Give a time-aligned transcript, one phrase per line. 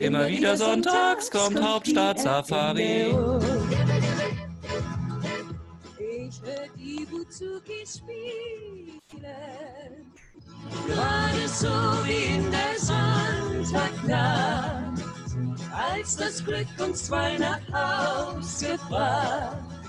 [0.00, 3.14] Immer wieder sonntags kommt Hauptstadt-Safari.
[5.98, 8.98] Ich höre die Buzuki spielen.
[10.86, 11.68] Gerade so
[12.06, 12.78] wie in der
[13.68, 15.04] Sonntagnacht,
[15.70, 19.79] als das Glück uns zwei nach Haus gebracht.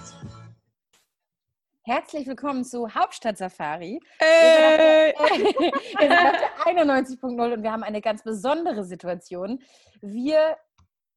[1.91, 3.99] Herzlich willkommen zu Hauptstadt Safari.
[4.19, 5.13] Ey.
[5.19, 9.59] Wir sind auf der 91.0 und wir haben eine ganz besondere Situation.
[10.01, 10.55] Wir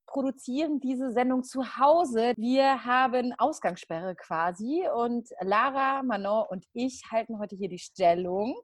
[0.09, 2.33] produzieren diese Sendung zu Hause.
[2.37, 8.57] Wir haben Ausgangssperre quasi und Lara, Manon und ich halten heute hier die Stellung.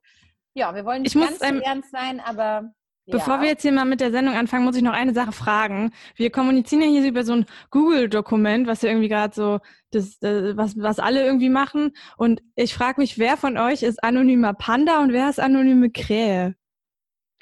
[0.53, 2.73] Ja, wir wollen nicht Ich muss, ganz so ähm, ernst sein, aber
[3.07, 3.41] Bevor ja.
[3.43, 5.93] wir jetzt hier mal mit der Sendung anfangen, muss ich noch eine Sache fragen.
[6.15, 9.59] Wir kommunizieren ja hier über so ein Google-Dokument, was ja irgendwie gerade so,
[9.91, 11.93] das, äh, was, was alle irgendwie machen.
[12.17, 16.55] Und ich frage mich, wer von euch ist anonymer Panda und wer ist anonyme Krähe?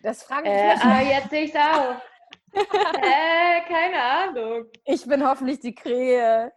[0.02, 0.85] das frage ich Äh, mich.
[0.85, 1.97] ah, jetzt sehe ich es auch.
[2.55, 4.65] äh, keine Ahnung.
[4.85, 6.52] Ich bin hoffentlich die Krähe.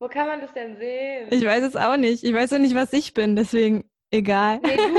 [0.00, 1.28] Wo kann man das denn sehen?
[1.30, 2.24] Ich weiß es auch nicht.
[2.24, 4.60] Ich weiß auch nicht, was ich bin, deswegen egal.
[4.64, 4.92] nee, du,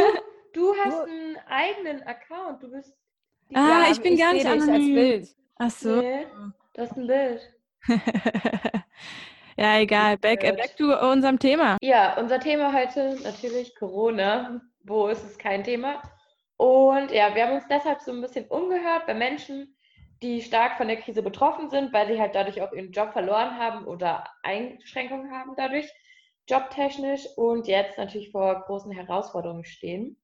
[0.54, 2.62] du hast Du- einen eigenen Account.
[2.64, 2.94] Du bist.
[3.53, 4.95] Ah, Ja, ich bin gar seh nicht dich als anonym.
[4.95, 5.36] Bild.
[5.58, 6.02] Ach so.
[6.02, 6.28] Nee,
[6.73, 7.53] das ist ein Bild.
[9.58, 10.17] ja, egal.
[10.17, 11.77] Back, äh, back to unserem Thema.
[11.81, 14.61] Ja, unser Thema heute natürlich Corona.
[14.83, 16.02] Wo ist es kein Thema?
[16.58, 19.75] Und ja, wir haben uns deshalb so ein bisschen umgehört bei Menschen,
[20.22, 23.58] die stark von der Krise betroffen sind, weil sie halt dadurch auch ihren Job verloren
[23.58, 25.89] haben oder Einschränkungen haben dadurch,
[26.50, 30.17] jobtechnisch und jetzt natürlich vor großen Herausforderungen stehen.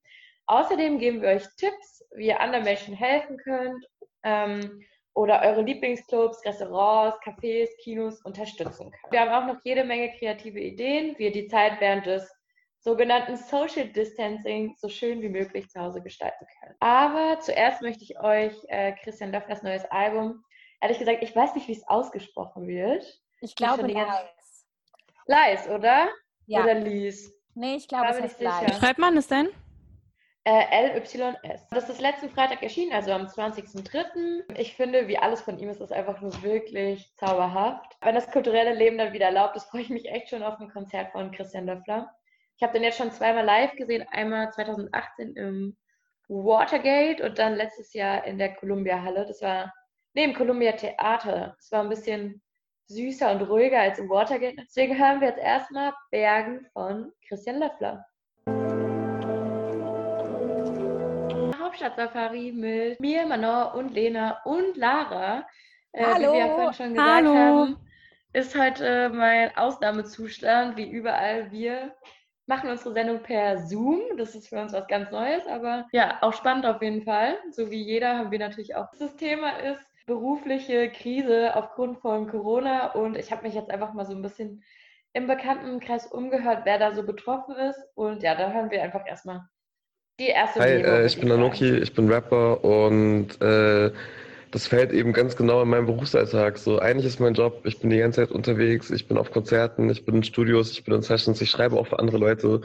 [0.47, 3.83] Außerdem geben wir euch Tipps, wie ihr anderen Menschen helfen könnt
[4.23, 9.11] ähm, oder eure Lieblingsclubs, Restaurants, Cafés, Kinos unterstützen könnt.
[9.11, 12.29] Wir haben auch noch jede Menge kreative Ideen, wie ihr die Zeit während des
[12.79, 16.75] sogenannten Social Distancing so schön wie möglich zu Hause gestalten könnt.
[16.79, 20.43] Aber zuerst möchte ich euch äh, Christian Löfflers neues Album,
[20.81, 23.21] ehrlich gesagt, ich weiß nicht, wie es ausgesprochen wird.
[23.41, 24.67] Ich glaube, Lies.
[25.25, 26.09] Lies, oder?
[26.45, 26.63] Ja.
[26.63, 27.33] Oder Lies?
[27.55, 28.61] Nee, ich glaube, es heißt sicher.
[28.67, 28.77] Lies.
[28.77, 29.49] Schreibt man es denn?
[30.47, 31.67] Äh, LYS.
[31.71, 34.43] Das ist letzten Freitag erschienen, also am 20.03.
[34.59, 37.97] Ich finde, wie alles von ihm ist, ist einfach nur wirklich zauberhaft.
[38.01, 40.69] Wenn das kulturelle Leben dann wieder erlaubt ist, freue ich mich echt schon auf ein
[40.69, 42.11] Konzert von Christian Löffler.
[42.57, 45.77] Ich habe den jetzt schon zweimal live gesehen, einmal 2018 im
[46.27, 49.25] Watergate und dann letztes Jahr in der Columbia Halle.
[49.25, 49.73] Das war,
[50.13, 51.55] im Columbia Theater.
[51.57, 52.43] Das war ein bisschen
[52.87, 54.57] süßer und ruhiger als im Watergate.
[54.57, 58.05] Deswegen hören wir jetzt erstmal Bergen von Christian Löffler.
[61.75, 65.45] Hauptstadt-Safari mit mir, Manon und Lena und Lara.
[65.91, 67.35] Äh, Wie wir ja vorhin schon gesagt Hallo.
[67.35, 67.77] haben,
[68.31, 71.51] ist heute mein Ausnahmezustand, wie überall.
[71.51, 71.93] Wir
[72.45, 73.99] machen unsere Sendung per Zoom.
[74.17, 77.37] Das ist für uns was ganz Neues, aber ja, auch spannend auf jeden Fall.
[77.51, 78.87] So wie jeder haben wir natürlich auch.
[78.97, 84.05] Das Thema ist berufliche Krise aufgrund von Corona und ich habe mich jetzt einfach mal
[84.05, 84.63] so ein bisschen
[85.11, 87.79] im Bekanntenkreis umgehört, wer da so betroffen ist.
[87.95, 89.45] Und ja, da hören wir einfach erstmal
[90.19, 91.31] die erste Hi, äh, ich bin.
[91.31, 93.91] Anoki, ich bin Rapper und äh,
[94.51, 96.57] das fällt eben ganz genau in meinen Berufsalltag.
[96.57, 99.89] So, eigentlich ist mein Job, ich bin die ganze Zeit unterwegs, ich bin auf Konzerten,
[99.89, 102.61] ich bin in Studios, ich bin in Sessions, ich schreibe auch für andere Leute.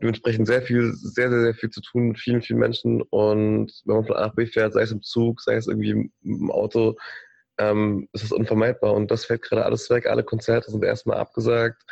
[0.00, 3.02] Dementsprechend sehr viel, sehr, sehr, sehr viel zu tun mit vielen, vielen Menschen.
[3.02, 6.10] Und wenn man von A nach B fährt, sei es im Zug, sei es irgendwie
[6.22, 6.96] im, Auto,
[7.58, 8.94] ähm, ist es unvermeidbar.
[8.94, 10.06] Und das fällt gerade alles weg.
[10.06, 11.82] Alle Konzerte sind erstmal abgesagt.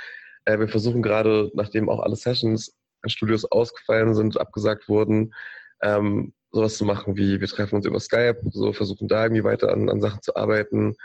[0.44, 2.74] Äh, wir versuchen gerade, nachdem auch alle Sessions
[3.08, 5.34] Studios ausgefallen sind, abgesagt wurden,
[5.82, 9.72] ähm, sowas zu machen wie, wir treffen uns über Skype, so versuchen da irgendwie weiter
[9.72, 10.96] an, an Sachen zu arbeiten.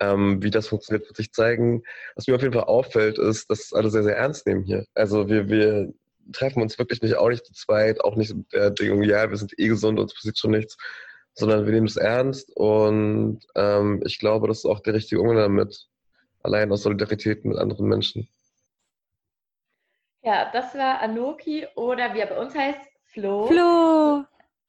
[0.00, 1.82] Ähm, wie das funktioniert, wird sich zeigen.
[2.16, 4.84] Was mir auf jeden Fall auffällt, ist, dass alle sehr, sehr ernst nehmen hier.
[4.94, 5.92] Also wir, wir
[6.32, 9.36] treffen uns wirklich nicht, auch nicht zu zweit, auch nicht mit der Dingung, ja, wir
[9.36, 10.76] sind eh gesund, uns passiert schon nichts,
[11.34, 15.38] sondern wir nehmen es ernst und ähm, ich glaube, das ist auch der richtige Umgang
[15.38, 15.88] damit,
[16.42, 18.28] allein aus Solidarität mit anderen Menschen.
[20.22, 22.80] Ja, das war Anoki oder wie er bei uns heißt,
[23.12, 23.46] Flo.
[23.46, 24.24] Flo.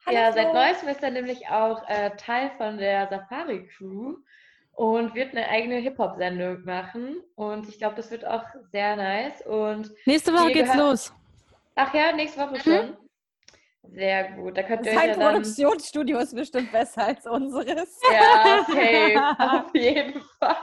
[0.06, 4.16] Hallo, ja, seit neuestem ist er nämlich auch äh, Teil von der Safari Crew
[4.72, 7.22] und wird eine eigene Hip-Hop-Sendung machen.
[7.36, 9.40] Und ich glaube, das wird auch sehr nice.
[9.46, 11.14] Und Nächste Woche geht's gehört- los.
[11.76, 12.96] ach ja, nächste Woche schon.
[13.94, 14.56] Sehr gut.
[14.58, 15.32] Da könnt ihr Sein ja dann.
[15.34, 17.98] Produktionsstudio ist bestimmt besser als unseres.
[18.12, 19.36] Ja, safe.
[19.38, 20.56] Auf jeden Fall.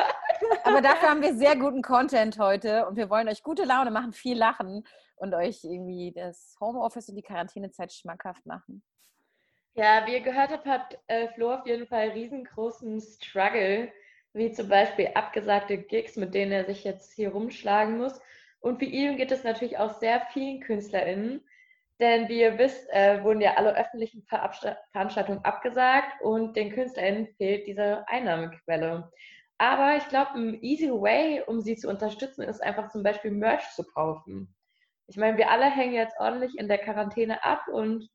[0.72, 4.14] Aber dafür haben wir sehr guten Content heute und wir wollen euch gute Laune machen,
[4.14, 4.88] viel lachen
[5.18, 8.82] und euch irgendwie das Homeoffice und die Quarantänezeit schmackhaft machen.
[9.74, 13.92] Ja, wie ihr gehört habt, hat äh, Flo auf jeden Fall riesengroßen Struggle,
[14.34, 18.22] wie zum Beispiel abgesagte Gigs, mit denen er sich jetzt hier rumschlagen muss.
[18.62, 21.42] Und wie ihm geht es natürlich auch sehr vielen KünstlerInnen,
[22.02, 27.28] Denn wie ihr wisst, äh, wurden ja alle öffentlichen Verabsta- Veranstaltungen abgesagt und den KünstlerInnen
[27.38, 29.12] fehlt diese Einnahmequelle.
[29.62, 33.70] Aber ich glaube, ein easy way, um sie zu unterstützen, ist einfach zum Beispiel Merch
[33.76, 34.56] zu kaufen.
[35.06, 38.10] Ich meine, wir alle hängen jetzt ordentlich in der Quarantäne ab und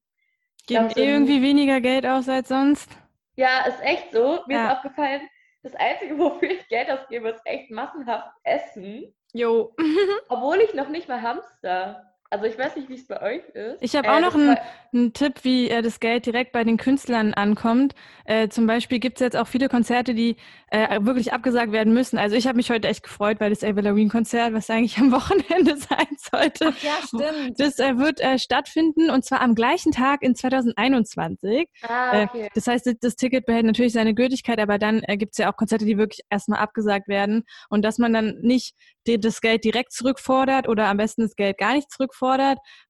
[0.66, 2.90] Geben glaub, irgendwie weniger Geld aus als sonst.
[3.36, 4.40] ja, ist echt so.
[4.48, 4.66] Mir Ja.
[4.72, 5.20] ist aufgefallen,
[5.62, 9.14] das Einzige, wofür ich Geld ausgebe, ist echt massenhaft Essen.
[9.32, 9.72] Jo.
[10.28, 12.12] Obwohl ich noch nicht mal Hamster.
[12.30, 13.76] Also ich weiß nicht, wie es bei euch ist.
[13.80, 14.56] Ich habe Äh, auch noch einen,
[14.92, 17.94] einen Tipp, wie äh, das Geld direkt bei den Künstlern ankommt.
[18.24, 20.36] Äh, zum Beispiel gibt es jetzt auch viele Konzerte, die
[20.70, 22.18] äh, wirklich abgesagt werden müssen.
[22.18, 25.76] Also ich habe mich heute echt gefreut, weil das Avril Lavigne-Konzert, was eigentlich am Wochenende
[25.76, 27.60] sein sollte, Ach ja, stimmt.
[27.60, 31.68] das äh, wird äh, stattfinden und zwar am gleichen Tag in 2021.
[31.82, 32.48] Ah, Äh, okay.
[32.54, 35.56] Das heißt, das Ticket behält natürlich seine Gültigkeit, aber dann äh, gibt es ja auch
[35.56, 38.74] Konzerte, die wirklich erstmal abgesagt werden und dass man dann nicht
[39.06, 42.15] die, das Geld direkt zurückfordert oder am besten das Geld gar nicht zurückfordert,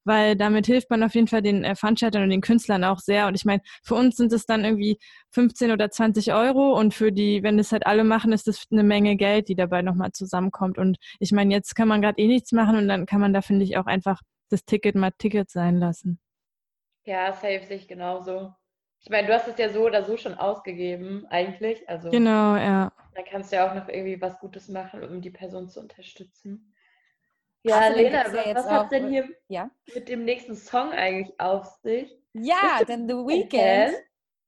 [0.05, 3.27] weil damit hilft man auf jeden Fall den äh, Veranstaltern und den Künstlern auch sehr.
[3.27, 4.99] Und ich meine, für uns sind es dann irgendwie
[5.31, 8.83] 15 oder 20 Euro und für die, wenn das halt alle machen, ist das eine
[8.83, 10.79] Menge Geld, die dabei nochmal zusammenkommt.
[10.79, 13.43] Und ich meine, jetzt kann man gerade eh nichts machen und dann kann man da,
[13.43, 14.21] finde ich, auch einfach
[14.51, 16.21] das Ticket mal Ticket sein lassen.
[17.05, 18.53] Ja, safe sehe ich genauso.
[19.01, 21.89] Ich meine, du hast es ja so oder so schon ausgegeben, eigentlich.
[21.89, 22.93] Also Genau, ja.
[23.15, 26.73] da kannst du ja auch noch irgendwie was Gutes machen, um die Person zu unterstützen.
[27.69, 29.71] Ja, Außerdem Lena, was, hat denn hier Ja.
[29.93, 32.17] mit dem nächsten Song eigentlich auf sich?
[32.33, 33.53] Ja, denn The Weeknd?
[33.53, 34.05] Weeknd,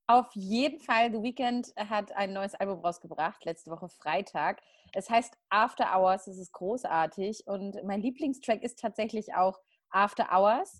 [0.07, 4.61] auf jeden Fall, The Weeknd hat ein neues Album rausgebracht, letzte Woche Freitag.
[4.93, 10.79] Es heißt After Hours, es ist großartig und mein Lieblingstrack ist tatsächlich auch After Hours.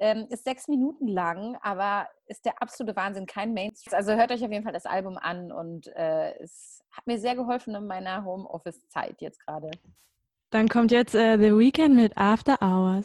[0.00, 3.94] Ähm, ist sechs Minuten lang, aber ist der absolute Wahnsinn, kein Mainstream.
[3.94, 7.36] Also hört euch auf jeden Fall das Album an und äh, es hat mir sehr
[7.36, 9.70] geholfen in meiner Homeoffice-Zeit jetzt gerade.
[10.50, 13.04] Dann kommt jetzt äh, The Weeknd mit After Hours.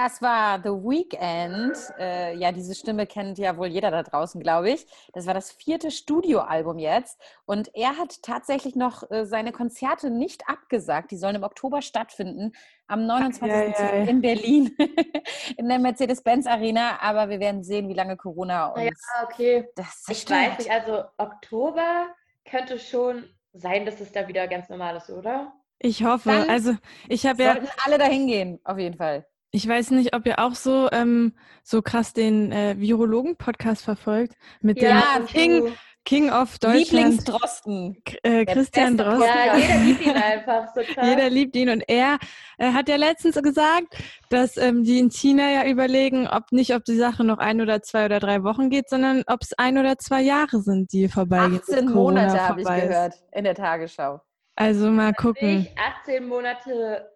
[0.00, 1.76] Das war The Weeknd.
[1.98, 4.86] Äh, ja, diese Stimme kennt ja wohl jeder da draußen, glaube ich.
[5.12, 7.20] Das war das vierte Studioalbum jetzt.
[7.46, 11.10] Und er hat tatsächlich noch äh, seine Konzerte nicht abgesagt.
[11.10, 12.52] Die sollen im Oktober stattfinden,
[12.86, 13.52] am 29.
[13.52, 14.04] Eieiei.
[14.04, 14.76] in Berlin,
[15.56, 17.00] in der Mercedes-Benz Arena.
[17.02, 19.66] Aber wir werden sehen, wie lange Corona uns Ja, okay.
[19.74, 22.06] das Ich weiß nicht, also Oktober
[22.48, 25.54] könnte schon sein, dass es da wieder ganz normal ist, oder?
[25.80, 26.28] Ich hoffe.
[26.28, 26.76] Dann also
[27.08, 29.26] ich habe ja, Sollten alle dahin gehen, auf jeden Fall.
[29.50, 34.80] Ich weiß nicht, ob ihr auch so ähm, so krass den äh, Virologen-Podcast verfolgt mit
[34.80, 35.72] Ja, dem King,
[36.04, 38.02] King of Deutschland, Lieblingsdrosten.
[38.22, 39.24] äh, Christian Drosten.
[39.26, 41.06] Ja, jeder liebt ihn einfach so krass.
[41.06, 42.18] Jeder liebt ihn und er
[42.56, 43.94] äh, hat ja letztens gesagt,
[44.30, 47.82] dass ähm, die in China ja überlegen, ob nicht, ob die Sache noch ein oder
[47.82, 51.16] zwei oder drei Wochen geht, sondern ob es ein oder zwei Jahre sind, die bis
[51.16, 51.92] 18 Corona
[52.22, 54.20] Monate habe ich vorbei gehört in der Tagesschau.
[54.56, 55.58] Also mal gucken.
[55.58, 57.06] Nicht 18 Monate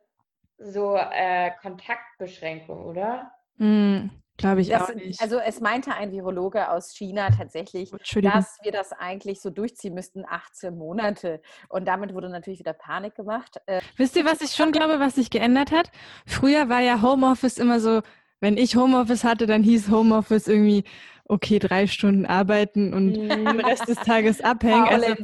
[0.65, 3.33] so äh, Kontaktbeschränkung, oder?
[3.59, 5.21] Hm, Glaube ich Das, auch nicht.
[5.21, 7.91] also es meinte ein Virologe aus China tatsächlich,
[8.23, 11.41] dass wir das eigentlich so durchziehen müssten, 18 Monate.
[11.69, 13.59] Und damit wurde natürlich wieder Panik gemacht.
[13.67, 15.91] Äh, Wisst ihr, was ich schon glaube, was sich geändert hat?
[16.27, 18.01] Früher war ja Homeoffice immer so,
[18.41, 20.85] wenn ich Homeoffice hatte, dann hieß Homeoffice irgendwie,
[21.27, 24.89] okay, drei Stunden arbeiten und den Rest des Tages abhängen.
[24.89, 25.15] Also.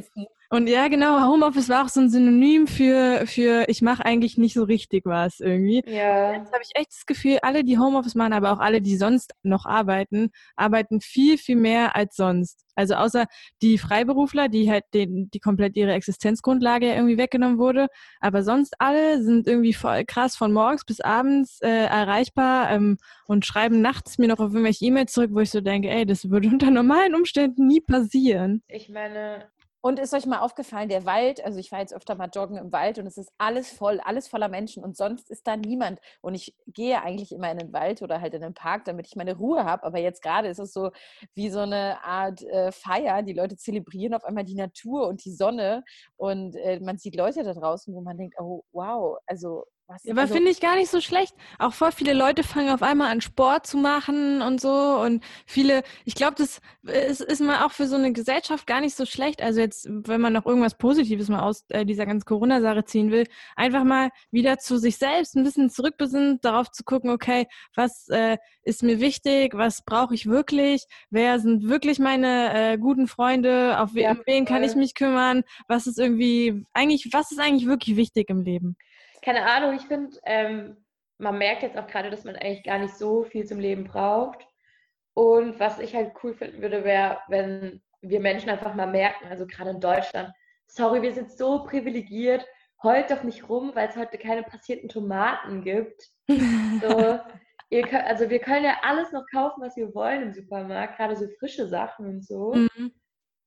[0.49, 4.55] Und ja, genau, Homeoffice war auch so ein Synonym für, für ich mache eigentlich nicht
[4.55, 5.83] so richtig was irgendwie.
[5.85, 6.33] Ja.
[6.33, 9.33] Jetzt habe ich echt das Gefühl, alle, die Homeoffice machen, aber auch alle, die sonst
[9.43, 12.65] noch arbeiten, arbeiten viel, viel mehr als sonst.
[12.79, 13.25] Also außer
[13.61, 17.87] die Freiberufler, die halt den, die komplett ihre Existenzgrundlage irgendwie weggenommen wurde.
[18.19, 23.45] Aber sonst alle sind irgendwie voll krass von morgens bis abends äh, erreichbar ähm, und
[23.45, 26.47] schreiben nachts mir noch auf irgendwelche E-Mails zurück, wo ich so denke, ey, das würde
[26.51, 28.63] unter normalen Umständen nie passieren.
[28.67, 29.49] Ich meine,
[29.81, 32.71] Und ist euch mal aufgefallen, der Wald, also ich war jetzt öfter mal joggen im
[32.73, 35.99] Wald und es ist alles voll, alles voller Menschen und sonst ist da niemand.
[36.21, 39.15] Und ich gehe eigentlich immer in den Wald oder halt in den Park, damit ich
[39.15, 39.83] meine Ruhe habe.
[39.83, 40.91] Aber jetzt gerade ist es so
[41.33, 43.23] wie so eine Art äh, Feier.
[43.23, 45.83] Die Leute zelebrieren auf einmal die Natur und die Sonne
[46.17, 50.07] und äh, man sieht Leute da draußen, wo man denkt, oh wow, also was.
[50.07, 51.35] Aber also, finde ich gar nicht so schlecht.
[51.57, 54.69] Auch voll viele Leute fangen auf einmal an, Sport zu machen und so.
[54.69, 58.95] Und viele, ich glaube, das ist, ist mal auch für so eine Gesellschaft gar nicht
[58.95, 59.41] so schlecht.
[59.41, 63.25] Also jetzt, wenn man noch irgendwas Positives mal aus äh, dieser ganzen Corona-Sache ziehen will,
[63.55, 68.37] einfach mal wieder zu sich selbst ein bisschen zurückbesinnt, darauf zu gucken, okay, was äh,
[68.63, 73.95] ist mir wichtig, was brauche ich wirklich, wer sind wirklich meine äh, guten Freunde, auf
[73.95, 77.95] we Ja, wen kann ich mich kümmern, was ist irgendwie, eigentlich, was ist eigentlich wirklich
[77.95, 78.77] wichtig im Leben?
[79.29, 80.77] Keine Ahnung, ich finde, ähm,
[81.19, 84.39] man merkt jetzt auch gerade, dass man eigentlich gar nicht so viel zum Leben braucht.
[85.13, 89.45] Und was ich halt cool finden würde, wäre, wenn wir Menschen einfach mal merken, also
[89.45, 90.31] gerade in Deutschland,
[90.65, 92.45] sorry, wir sind so privilegiert
[92.81, 96.09] heult doch nicht rum, weil es heute keine passierten Tomaten gibt.
[96.81, 97.19] So,
[97.83, 101.27] könnt, also wir können ja alles noch kaufen, was wir wollen im Supermarkt, gerade so
[101.37, 102.53] frische Sachen und so.
[102.55, 102.91] Mhm.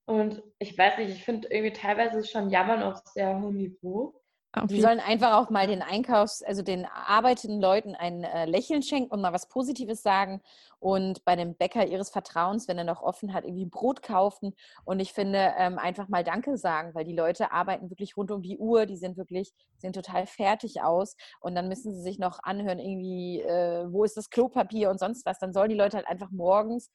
[0.05, 4.22] Und ich weiß nicht, ich finde irgendwie teilweise ist schon Jammern auf sehr hohem Niveau.
[4.55, 8.83] Auf Die sollen einfach auch mal den Einkaufs-, also den arbeitenden Leuten ein äh, Lächeln
[8.83, 10.41] schenken und mal was Positives sagen
[10.79, 14.53] und bei dem Bäcker ihres Vertrauens, wenn er noch offen hat, irgendwie Brot kaufen.
[14.85, 18.43] Und ich finde, ähm, einfach mal Danke sagen, weil die Leute arbeiten wirklich rund um
[18.43, 22.39] die Uhr, die sind wirklich, sehen total fertig aus und dann müssen sie sich noch
[22.43, 25.39] anhören, irgendwie, äh, wo ist das Klopapier und sonst was.
[25.39, 26.91] Dann sollen die Leute halt einfach morgens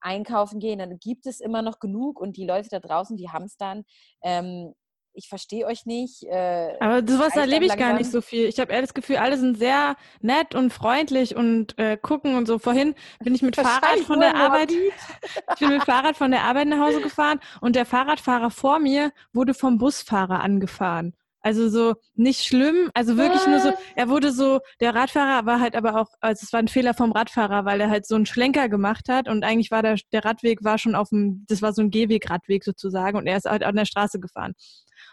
[0.00, 3.84] einkaufen gehen, dann gibt es immer noch genug und die Leute da draußen, die hamstern.
[4.22, 4.74] Ähm,
[5.14, 6.24] ich verstehe euch nicht.
[6.24, 8.46] Äh, Aber sowas erlebe ich gar nicht so viel.
[8.46, 12.46] Ich habe eher das Gefühl, alle sind sehr nett und freundlich und äh, gucken und
[12.46, 12.58] so.
[12.58, 14.72] Vorhin bin ich mit Fahrrad von der Arbeit,
[15.52, 19.12] ich bin mit Fahrrad von der Arbeit nach Hause gefahren und der Fahrradfahrer vor mir
[19.32, 21.14] wurde vom Busfahrer angefahren.
[21.44, 25.74] Also so nicht schlimm, also wirklich nur so, er wurde so, der Radfahrer war halt
[25.74, 28.68] aber auch, also es war ein Fehler vom Radfahrer, weil er halt so einen Schlenker
[28.68, 31.82] gemacht hat und eigentlich war der, der Radweg war schon auf dem, das war so
[31.82, 34.54] ein Gehweg-Radweg sozusagen und er ist halt an der Straße gefahren.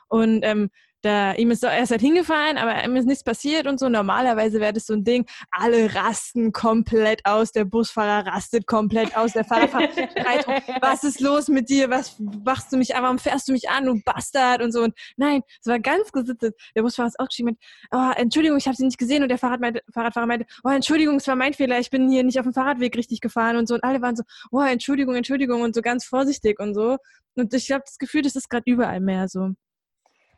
[0.10, 0.70] Und ähm,
[1.01, 3.88] da, ihm ist, er ist halt hingefallen, aber ihm ist nichts passiert und so.
[3.88, 9.34] Normalerweise wäre das so ein Ding, alle rasten komplett aus, der Busfahrer rastet komplett aus,
[9.34, 13.20] der Fahrradfahrer schreit rum, was ist los mit dir, was machst du mich an, warum
[13.20, 14.82] fährst du mich an, du Bastard und so.
[14.82, 16.56] Und nein, es war ganz gesittet.
[16.75, 17.60] Der Busfahrer ist ausgestiegen mit,
[17.92, 21.16] oh, Entschuldigung, ich habe sie nicht gesehen und der Fahrrad meinte, Fahrradfahrer meinte, oh, Entschuldigung,
[21.16, 23.75] es war mein Fehler, ich bin hier nicht auf dem Fahrradweg richtig gefahren und so.
[23.75, 26.98] Und alle waren so, oh, Entschuldigung, Entschuldigung und so ganz vorsichtig und so.
[27.36, 29.54] Und ich habe das Gefühl, das ist gerade überall mehr so.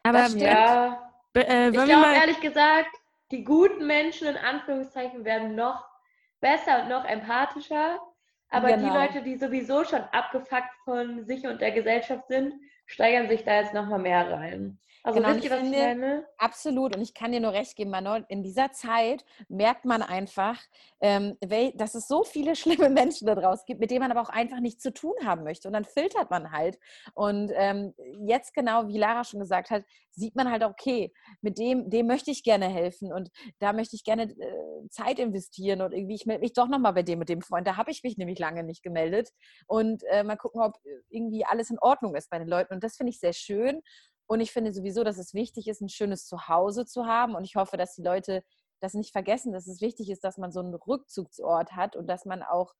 [0.03, 0.27] Aber.
[0.37, 2.89] Ja, äh, ich glaube ehrlich gesagt,
[3.31, 5.85] die guten Menschen in Anführungszeichen werden noch
[6.39, 7.99] besser und noch empathischer.
[8.49, 8.95] Aber die Genau.
[8.95, 12.53] Leute, die sowieso schon abgefuckt von sich und der Gesellschaft sind,
[12.85, 14.77] steigern sich da jetzt nochmal mehr rein.
[15.03, 16.27] Also Genau, wisst ihr, ich was ich finde- meine?
[16.37, 16.95] Absolut.
[16.95, 20.59] Und ich kann dir nur recht geben, Manon, in dieser Zeit merkt man einfach,
[20.99, 21.37] ähm,
[21.75, 22.55] dass es so viele
[22.87, 25.43] schlimme Menschen da draußen gibt, mit denen man aber auch einfach nichts zu tun haben
[25.43, 25.67] möchte.
[25.67, 26.77] Und dann filtert man halt.
[27.13, 27.93] Und ähm,
[28.27, 32.31] jetzt genau, wie Lara schon gesagt hat, sieht man halt, okay, mit dem, dem möchte
[32.31, 33.29] ich gerne helfen und
[33.59, 37.01] da möchte ich gerne äh, Zeit investieren und irgendwie, ich melde mich doch nochmal bei
[37.03, 37.65] dem mit dem Freund.
[37.65, 39.29] Da habe ich mich nämlich lange nicht gemeldet.
[39.67, 40.73] Und äh, mal gucken, ob
[41.09, 42.73] irgendwie alles in Ordnung ist bei den Leuten.
[42.73, 43.81] Und das finde ich sehr schön.
[44.31, 47.35] Und ich finde sowieso, dass es wichtig ist, ein schönes Zuhause zu haben.
[47.35, 48.45] Und ich hoffe, dass die Leute
[48.79, 52.23] das nicht vergessen, dass es wichtig ist, dass man so einen Rückzugsort hat und dass
[52.23, 52.73] man auch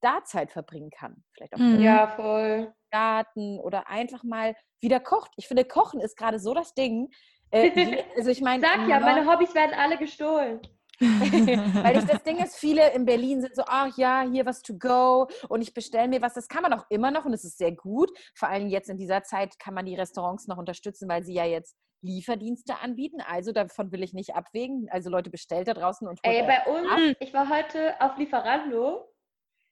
[0.00, 1.24] da Zeit verbringen kann.
[1.32, 1.74] Vielleicht auch Mhm.
[1.74, 2.72] im Ja, voll.
[2.92, 5.32] Garten oder einfach mal wieder kocht.
[5.36, 7.10] Ich finde, Kochen ist gerade so das Ding.
[7.50, 7.72] Äh,
[8.16, 10.60] also ich meine, Sag ja, meine Hobbys werden alle gestohlen.
[11.00, 14.76] weil ich das Ding ist, viele in Berlin sind so, ach ja, hier was to
[14.78, 16.34] go und ich bestelle mir was.
[16.34, 18.10] Das kann man auch immer noch und es ist sehr gut.
[18.34, 21.44] Vor allem jetzt in dieser Zeit kann man die Restaurants noch unterstützen, weil sie ja
[21.44, 23.20] jetzt Lieferdienste anbieten.
[23.26, 24.88] Also davon will ich nicht abwägen.
[24.90, 27.16] Also Leute bestellt da draußen und holt Ey, bei uns, ab.
[27.18, 29.08] ich war heute auf Lieferando.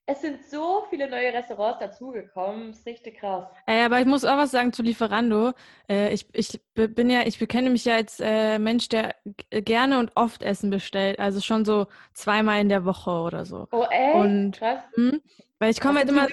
[0.06, 2.68] Es sind so viele neue Restaurants dazugekommen.
[2.73, 3.47] Das ist richtig krass.
[3.66, 5.52] Ey, aber ich muss auch was sagen zu Lieferando.
[5.88, 10.00] Äh, ich, ich bin ja, ich bekenne mich ja als äh, Mensch, der g- gerne
[10.00, 11.21] und oft Essen bestellt.
[11.21, 13.68] Also schon so zweimal in der Woche oder so.
[13.71, 14.80] Oh, ey, Und- krass.
[14.94, 15.21] Hm?
[15.61, 16.26] Weil ich komme halt immer,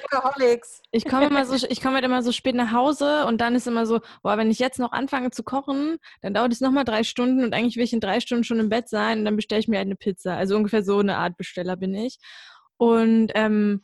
[0.91, 3.67] ich komme immer so, ich komme halt immer so spät nach Hause und dann ist
[3.67, 7.03] immer so, boah, wenn ich jetzt noch anfange zu kochen, dann dauert es nochmal drei
[7.03, 9.59] Stunden und eigentlich will ich in drei Stunden schon im Bett sein und dann bestelle
[9.59, 10.35] ich mir halt eine Pizza.
[10.35, 12.17] Also ungefähr so eine Art Besteller bin ich.
[12.79, 13.83] Und ähm,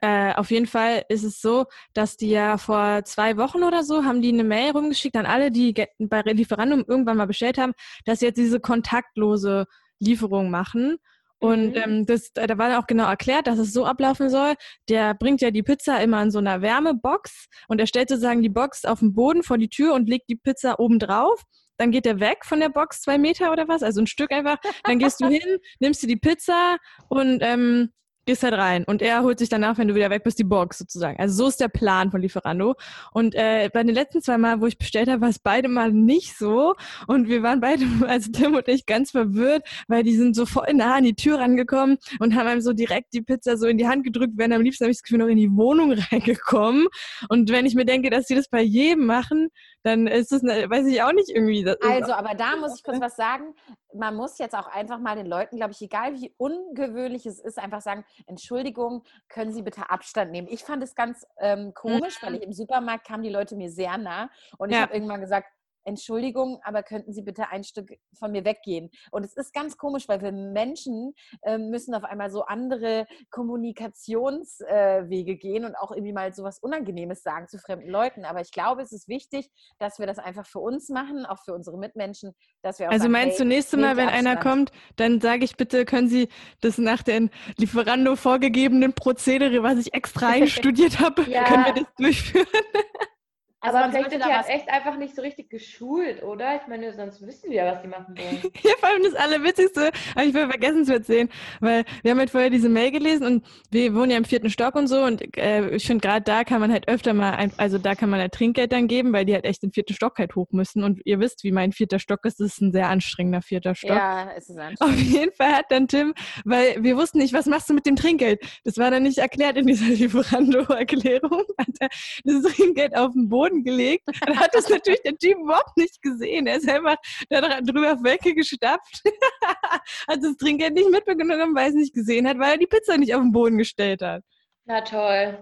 [0.00, 4.04] äh, auf jeden Fall ist es so, dass die ja vor zwei Wochen oder so
[4.04, 7.72] haben die eine Mail rumgeschickt an alle, die bei Lieferandum irgendwann mal bestellt haben,
[8.06, 9.66] dass sie jetzt diese kontaktlose
[9.98, 10.96] Lieferung machen.
[11.38, 11.76] Und Mhm.
[11.76, 14.54] ähm, das, da war auch genau erklärt, dass es so ablaufen soll.
[14.88, 18.48] Der bringt ja die Pizza immer in so einer Wärmebox und er stellt sozusagen die
[18.48, 21.42] Box auf den Boden vor die Tür und legt die Pizza oben drauf.
[21.76, 24.58] Dann geht er weg von der Box zwei Meter oder was, also ein Stück einfach.
[24.84, 25.40] Dann gehst du hin,
[25.78, 26.76] nimmst dir die Pizza
[27.08, 27.90] und ähm,
[28.30, 28.84] gehst halt rein.
[28.84, 31.18] Und er holt sich danach, wenn du wieder weg bist, die Box sozusagen.
[31.18, 32.76] Also so ist der Plan von Lieferando.
[33.12, 35.92] Und äh, bei den letzten zwei Mal, wo ich bestellt habe, war es beide Mal
[35.92, 36.74] nicht so.
[37.08, 40.72] Und wir waren beide, also Tim und ich, ganz verwirrt, weil die sind so voll
[40.74, 43.88] nah an die Tür rangekommen und haben einem so direkt die Pizza so in die
[43.88, 46.86] Hand gedrückt, wären am liebsten, habe ich das Gefühl, noch in die Wohnung reingekommen.
[47.28, 49.48] Und wenn ich mir denke, dass sie das bei jedem machen,
[49.82, 51.66] dann ist das, eine, weiß ich auch nicht irgendwie.
[51.82, 53.54] Also, aber da muss ich kurz was sagen.
[53.94, 57.58] Man muss jetzt auch einfach mal den Leuten, glaube ich, egal wie ungewöhnlich es ist,
[57.58, 60.48] einfach sagen, Entschuldigung, können Sie bitte Abstand nehmen.
[60.48, 63.96] Ich fand es ganz ähm, komisch, weil ich im Supermarkt kamen die Leute mir sehr
[63.98, 64.82] nah und ich Ja.
[64.82, 65.48] habe irgendwann gesagt,
[65.84, 68.90] Entschuldigung, aber könnten Sie bitte ein Stück von mir weggehen?
[69.10, 75.32] Und es ist ganz komisch, weil wir Menschen äh, müssen auf einmal so andere Kommunikationswege
[75.32, 78.24] äh, gehen und auch irgendwie mal so was Unangenehmes sagen zu fremden Leuten.
[78.24, 81.54] Aber ich glaube, es ist wichtig, dass wir das einfach für uns machen, auch für
[81.54, 82.32] unsere Mitmenschen,
[82.62, 85.44] dass wir auch Also sagen, meinst hey, du, nächste Mal, wenn einer kommt, dann sage
[85.44, 86.28] ich bitte, können Sie
[86.60, 91.44] das nach den Lieferando vorgegebenen Prozedere, was ich extra einstudiert habe, Ja.
[91.44, 92.46] können wir das durchführen?
[93.62, 96.56] Also aber man vielleicht sind die halt echt einfach nicht so richtig geschult, oder?
[96.56, 98.52] Ich meine, sonst wissen wir ja, was die machen wollen.
[98.62, 101.28] Ja, vor allem das Allerwitzigste, habe ich voll vergessen zu erzählen,
[101.60, 104.74] weil wir haben halt vorher diese Mail gelesen und wir wohnen ja im vierten Stock
[104.74, 107.78] und so und äh, ich finde gerade da kann man halt öfter mal, ein, also
[107.78, 110.34] da kann man halt Trinkgeld dann geben, weil die halt echt den vierten Stock halt
[110.36, 113.42] hoch müssen und ihr wisst, wie mein vierter Stock ist, das ist ein sehr anstrengender
[113.42, 113.90] vierter Stock.
[113.90, 115.00] Ja, es ist Auf anstrengend.
[115.00, 116.14] jeden Fall hat dann Tim,
[116.44, 118.40] weil wir wussten nicht, was machst du mit dem Trinkgeld?
[118.64, 121.42] Das war dann nicht erklärt in dieser Lieferando-Erklärung.
[121.58, 121.88] Hat er
[122.24, 126.46] das Trinkgeld auf den Boden gelegt und hat das natürlich der Typ überhaupt nicht gesehen.
[126.46, 126.96] Er ist einfach
[127.28, 129.02] da drüber weggestapft,
[130.08, 132.96] hat das Trinkgeld nicht mitbekommen, weil er es nicht gesehen hat, weil er die Pizza
[132.96, 134.22] nicht auf den Boden gestellt hat.
[134.70, 135.36] Na toll.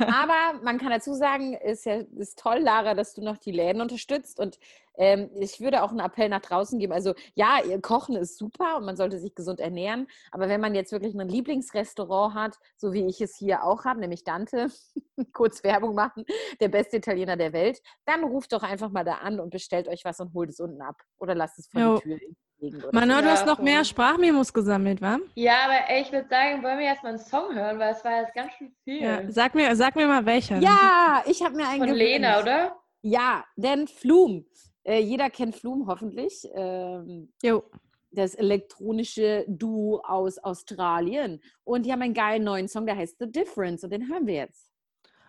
[0.00, 3.80] Aber man kann dazu sagen, ist ja ist toll, Lara, dass du noch die Läden
[3.80, 4.40] unterstützt.
[4.40, 4.58] Und
[4.98, 6.92] ähm, ich würde auch einen Appell nach draußen geben.
[6.92, 10.08] Also ja, ihr Kochen ist super und man sollte sich gesund ernähren.
[10.32, 14.00] Aber wenn man jetzt wirklich ein Lieblingsrestaurant hat, so wie ich es hier auch habe,
[14.00, 14.66] nämlich Dante,
[15.32, 16.24] kurz Werbung machen,
[16.60, 20.04] der beste Italiener der Welt, dann ruft doch einfach mal da an und bestellt euch
[20.04, 20.96] was und holt es unten ab.
[21.18, 21.98] Oder lasst es vor Jo.
[21.98, 22.18] die Tür
[22.60, 22.82] legen.
[22.92, 25.18] Manu, du hast noch mehr Sprachmemos gesammelt, wa?
[25.34, 28.20] Ja, aber ey, ich würde sagen, wollen wir erstmal einen Song hören, weil es war
[28.22, 29.02] jetzt ganz schön viel.
[29.02, 29.22] Ja.
[29.30, 30.58] Sag mir, sag mir mal welcher.
[30.58, 32.42] ja, ich habe mir einen Von Lena, gewünscht.
[32.42, 32.76] oder?
[33.02, 34.44] Ja, denn Flum.
[34.84, 36.46] Äh, jeder kennt Flum hoffentlich.
[36.54, 37.64] Ähm, Jo.
[38.10, 41.40] das elektronische Duo aus Australien.
[41.64, 43.84] Und die haben einen geilen neuen Song, der heißt The Difference.
[43.84, 44.70] Und den hören wir jetzt.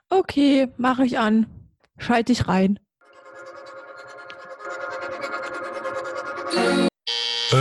[0.10, 1.46] Okay, mache ich an.
[1.98, 2.80] Schalte ich rein.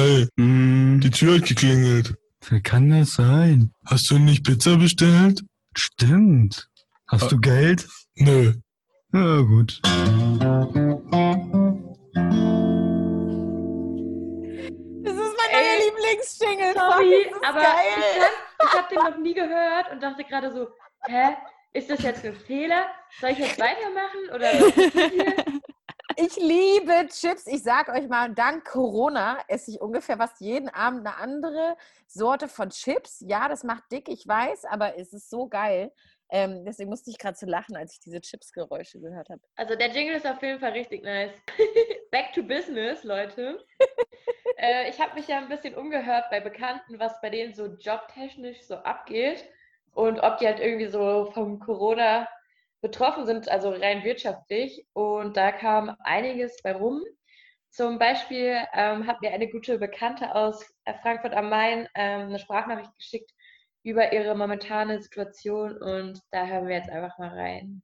[0.00, 2.14] Hey, Hm, die Tür hat geklingelt.
[2.48, 3.70] wie kann das sein?
[3.84, 5.42] Hast du nicht Pizza bestellt?
[5.76, 6.70] Stimmt.
[7.06, 7.28] Hast Ah.
[7.28, 7.86] du Geld?
[8.14, 8.54] Nö.
[9.12, 9.78] Ja, gut.
[15.04, 16.72] Das ist mein neuer Lieblingsjingle.
[16.74, 18.30] Sorry, Fuck, das ist aber geil.
[18.62, 20.68] ich, habe den noch nie gehört und dachte gerade so,
[21.08, 21.36] hä,
[21.72, 22.86] ist das jetzt ein Fehler?
[23.20, 24.50] Soll ich jetzt weitermachen oder
[26.22, 27.46] Ich liebe Chips.
[27.46, 32.46] Ich sag euch mal, dank Corona esse ich ungefähr fast jeden Abend eine andere Sorte
[32.46, 33.24] von Chips.
[33.26, 35.90] Ja, das macht dick, ich weiß, aber es ist so geil.
[36.28, 39.40] Ähm, deswegen musste ich gerade so lachen, als ich diese Chips-Geräusche gehört habe.
[39.56, 41.32] Also der Jingle ist auf jeden Fall richtig nice.
[42.10, 43.64] Back to business, Leute.
[44.58, 48.60] äh, ich habe mich ja ein bisschen umgehört bei Bekannten, was bei denen so jobtechnisch
[48.64, 49.48] so abgeht
[49.94, 52.28] und ob die halt irgendwie so vom Corona
[52.80, 54.86] betroffen sind, also rein wirtschaftlich.
[54.92, 57.02] Und da kam einiges bei rum.
[57.70, 62.38] Zum Beispiel ähm, hat mir eine gute Bekannte aus äh, Frankfurt am Main ähm, eine
[62.38, 63.30] Sprachnachricht geschickt
[63.82, 67.82] über ihre momentane Situation und da hören wir jetzt einfach mal rein.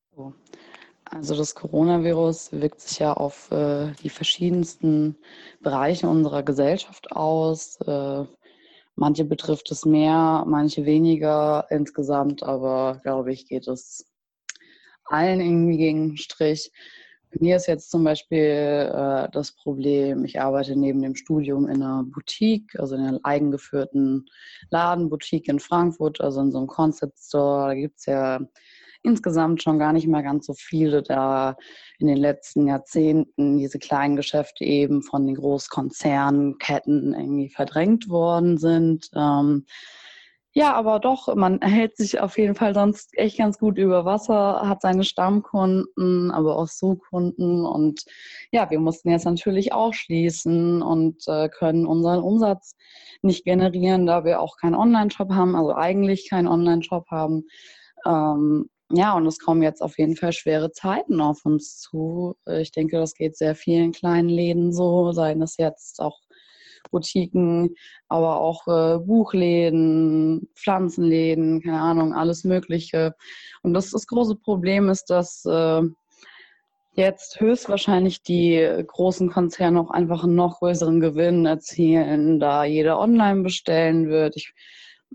[1.05, 5.17] Also das Coronavirus wirkt sich ja auf äh, die verschiedensten
[5.61, 7.81] Bereiche unserer Gesellschaft aus.
[7.83, 8.25] Äh,
[8.97, 14.05] manche betrifft es mehr, manche weniger insgesamt, aber glaube ich, geht es
[15.09, 16.71] allen irgendwie gegen den Strich.
[17.39, 22.05] Mir ist jetzt zum Beispiel äh, das Problem, ich arbeite neben dem Studium in einer
[22.05, 24.27] Boutique, also in einer eigengeführten
[24.71, 27.69] Ladenboutique in Frankfurt, also in so einem Concept Store.
[27.69, 28.41] Da gibt es ja
[29.03, 31.57] insgesamt schon gar nicht mehr ganz so viele, da
[31.99, 38.59] in den letzten Jahrzehnten diese kleinen Geschäfte eben von den Großkonzernen, Ketten irgendwie verdrängt worden
[38.59, 39.11] sind.
[39.15, 39.67] Ähm,
[40.57, 44.63] ja, aber doch, man hält sich auf jeden Fall sonst echt ganz gut über Wasser,
[44.67, 47.67] hat seine Stammkunden, aber auch so Kunden.
[47.67, 48.05] Und
[48.53, 52.75] ja, wir mussten jetzt natürlich auch schließen und äh, können unseren Umsatz
[53.21, 57.45] nicht generieren, da wir auch keinen Online-Shop haben, also eigentlich keinen Online-Shop haben.
[58.07, 62.35] Ähm, ja, und es kommen jetzt auf jeden Fall schwere Zeiten auf uns zu.
[62.47, 66.19] Ich denke, das geht sehr vielen kleinen Läden so, seien es jetzt auch
[66.91, 67.75] Boutiquen,
[68.09, 73.15] aber auch äh, Buchläden, Pflanzenläden, keine Ahnung, alles Mögliche.
[73.63, 75.83] Und das, das große Problem ist, dass äh,
[76.97, 83.43] jetzt höchstwahrscheinlich die großen Konzerne auch einfach einen noch größeren Gewinn erzielen, da jeder online
[83.43, 84.37] bestellen wird.
[84.37, 84.55] Ich,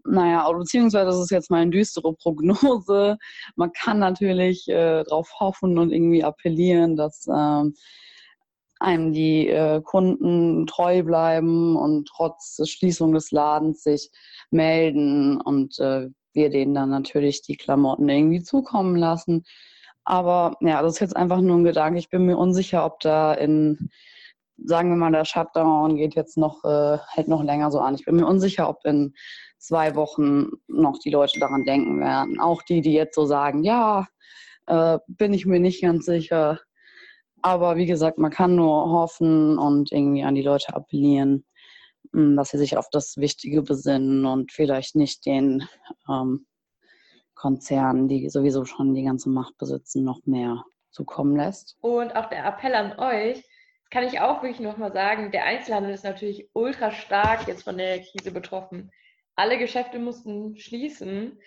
[0.06, 3.18] naja, beziehungsweise das ist jetzt mal eine düstere Prognose.
[3.56, 7.74] Man kann natürlich äh, darauf hoffen und irgendwie appellieren, dass ähm,
[8.82, 14.10] einem die äh, Kunden treu bleiben und trotz Schließung des Ladens sich
[14.50, 19.44] melden und äh, wir denen dann natürlich die Klamotten irgendwie zukommen lassen.
[20.04, 22.00] Aber ja, das ist jetzt einfach nur ein Gedanke.
[22.00, 23.90] Ich bin mir unsicher, ob da in,
[24.58, 27.96] sagen wir mal, der Shutdown geht jetzt noch, äh, hält noch länger so an.
[27.96, 29.14] Ich bin mir unsicher, ob in
[29.60, 32.40] zwei Wochen noch die Leute daran denken werden.
[32.40, 34.08] Auch die, die jetzt so sagen, ja,
[34.66, 36.60] äh, bin ich mir nicht ganz sicher.
[37.42, 41.46] Aber wie gesagt, man kann nur hoffen und irgendwie an die Leute appellieren,
[42.12, 45.68] mh, dass sie sich auf das Wichtige besinnen und vielleicht nicht den
[46.10, 46.46] ähm,
[47.36, 51.78] Konzernen, die sowieso schon die ganze Macht besitzen, noch mehr zukommen lässt.
[51.82, 53.44] Und auch der Appell an euch,
[53.90, 58.00] kann ich auch wirklich nochmal sagen, der Einzelhandel ist natürlich ultra stark jetzt von der
[58.00, 58.92] Krise betroffen.
[59.36, 61.40] Alle Geschäfte mussten schließen.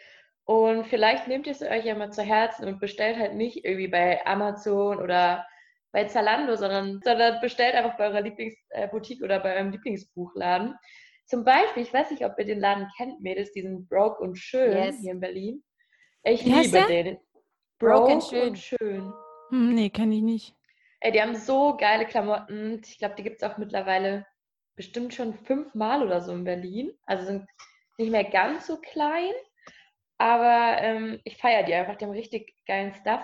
[0.45, 3.89] Und vielleicht nehmt ihr es euch ja mal zu Herzen und bestellt halt nicht irgendwie
[3.89, 5.47] bei Amazon oder
[5.95, 10.75] bei Zalando, sondern, sondern bestellt einfach bei eurer Lieblingsboutique oder bei eurem Lieblingsbuchladen.
[11.25, 14.73] Zum Beispiel, ich weiß nicht, ob ihr den Laden kennt, Mädels, diesen Broke und Schön
[14.73, 15.01] Yes.
[15.01, 15.65] hier in Berlin.
[16.25, 17.17] Ich Wie liebe den.
[17.79, 18.49] Broke Broke and Schön.
[18.49, 19.13] und Schön.
[19.51, 20.57] Hm, nee, kenne ich nicht.
[21.01, 22.83] Ey, die haben so geile Klamotten.
[22.85, 24.27] Ich glaube, die gibt es auch mittlerweile
[24.75, 26.93] bestimmt schon fünfmal oder so in Berlin.
[27.07, 27.47] Also sind
[27.99, 29.33] nicht mehr ganz so klein.
[30.19, 31.97] Aber ähm, ich feiere die einfach.
[31.97, 33.23] Die haben richtig geilen Stuff.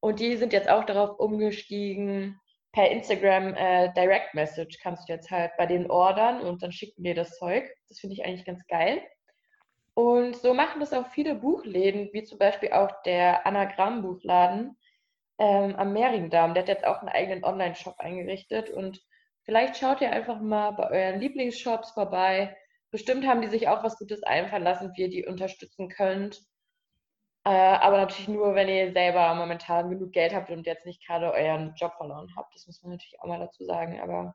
[0.00, 2.40] Und die sind jetzt auch darauf umgestiegen.
[2.72, 7.02] Per Instagram äh, Direct Message kannst du jetzt halt bei denen ordern und dann schicken
[7.02, 7.68] die das Zeug.
[7.88, 9.02] Das finde ich eigentlich ganz geil.
[9.94, 14.76] Und so machen das auch viele Buchläden, wie zum Beispiel auch der Anagramm-Buchladen
[15.38, 16.54] ähm, am Mehringdamm.
[16.54, 18.70] Der hat jetzt auch einen eigenen Online-Shop eingerichtet.
[18.70, 19.02] Und
[19.42, 22.56] vielleicht schaut ihr einfach mal bei euren Lieblingsshops vorbei.
[22.90, 26.40] Bestimmt haben die sich auch was Gutes einfallen lassen, wie ihr die unterstützen könnt.
[27.44, 31.32] Äh, aber natürlich nur, wenn ihr selber momentan genug Geld habt und jetzt nicht gerade
[31.32, 32.54] euren Job verloren habt.
[32.54, 34.00] Das muss man natürlich auch mal dazu sagen.
[34.00, 34.34] Aber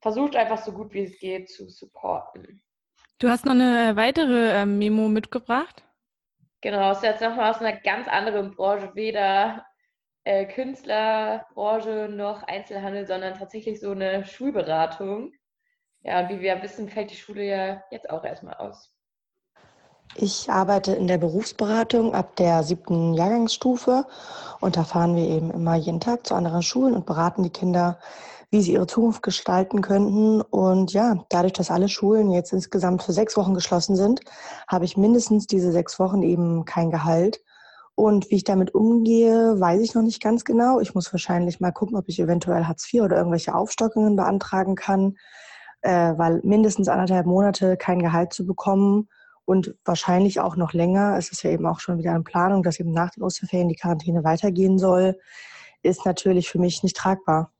[0.00, 2.62] versucht einfach so gut wie es geht zu supporten.
[3.18, 5.82] Du hast noch eine weitere ähm, Memo mitgebracht?
[6.60, 9.64] Genau, ist jetzt nochmal aus einer ganz anderen Branche, weder
[10.24, 15.32] äh, Künstlerbranche noch Einzelhandel, sondern tatsächlich so eine Schulberatung.
[16.02, 18.96] Ja, und wie wir wissen, fällt die Schule ja jetzt auch erstmal aus.
[20.14, 24.06] Ich arbeite in der Berufsberatung ab der siebten Jahrgangsstufe
[24.60, 27.98] und da fahren wir eben immer jeden Tag zu anderen Schulen und beraten die Kinder,
[28.50, 30.40] wie sie ihre Zukunft gestalten könnten.
[30.40, 34.20] Und ja, dadurch, dass alle Schulen jetzt insgesamt für sechs Wochen geschlossen sind,
[34.66, 37.40] habe ich mindestens diese sechs Wochen eben kein Gehalt.
[37.94, 40.80] Und wie ich damit umgehe, weiß ich noch nicht ganz genau.
[40.80, 45.16] Ich muss wahrscheinlich mal gucken, ob ich eventuell Hartz IV oder irgendwelche Aufstockungen beantragen kann,
[45.82, 49.08] äh, weil mindestens anderthalb Monate kein Gehalt zu bekommen
[49.48, 52.80] und wahrscheinlich auch noch länger, es ist ja eben auch schon wieder in Planung, dass
[52.80, 55.18] eben nach den Osterferien die Quarantäne weitergehen soll,
[55.82, 57.50] ist natürlich für mich nicht tragbar.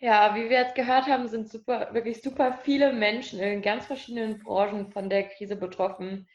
[0.00, 4.40] Ja, wie wir jetzt gehört haben, sind super, wirklich super viele Menschen in ganz verschiedenen
[4.40, 6.26] Branchen von der Krise betroffen.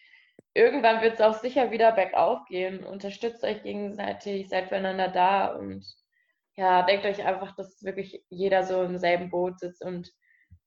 [0.54, 2.86] Irgendwann wird es auch sicher wieder bergauf gehen.
[2.86, 5.86] Unterstützt euch gegenseitig, seid füreinander da und
[6.56, 10.14] ja, denkt euch einfach, dass wirklich jeder so im selben Boot sitzt und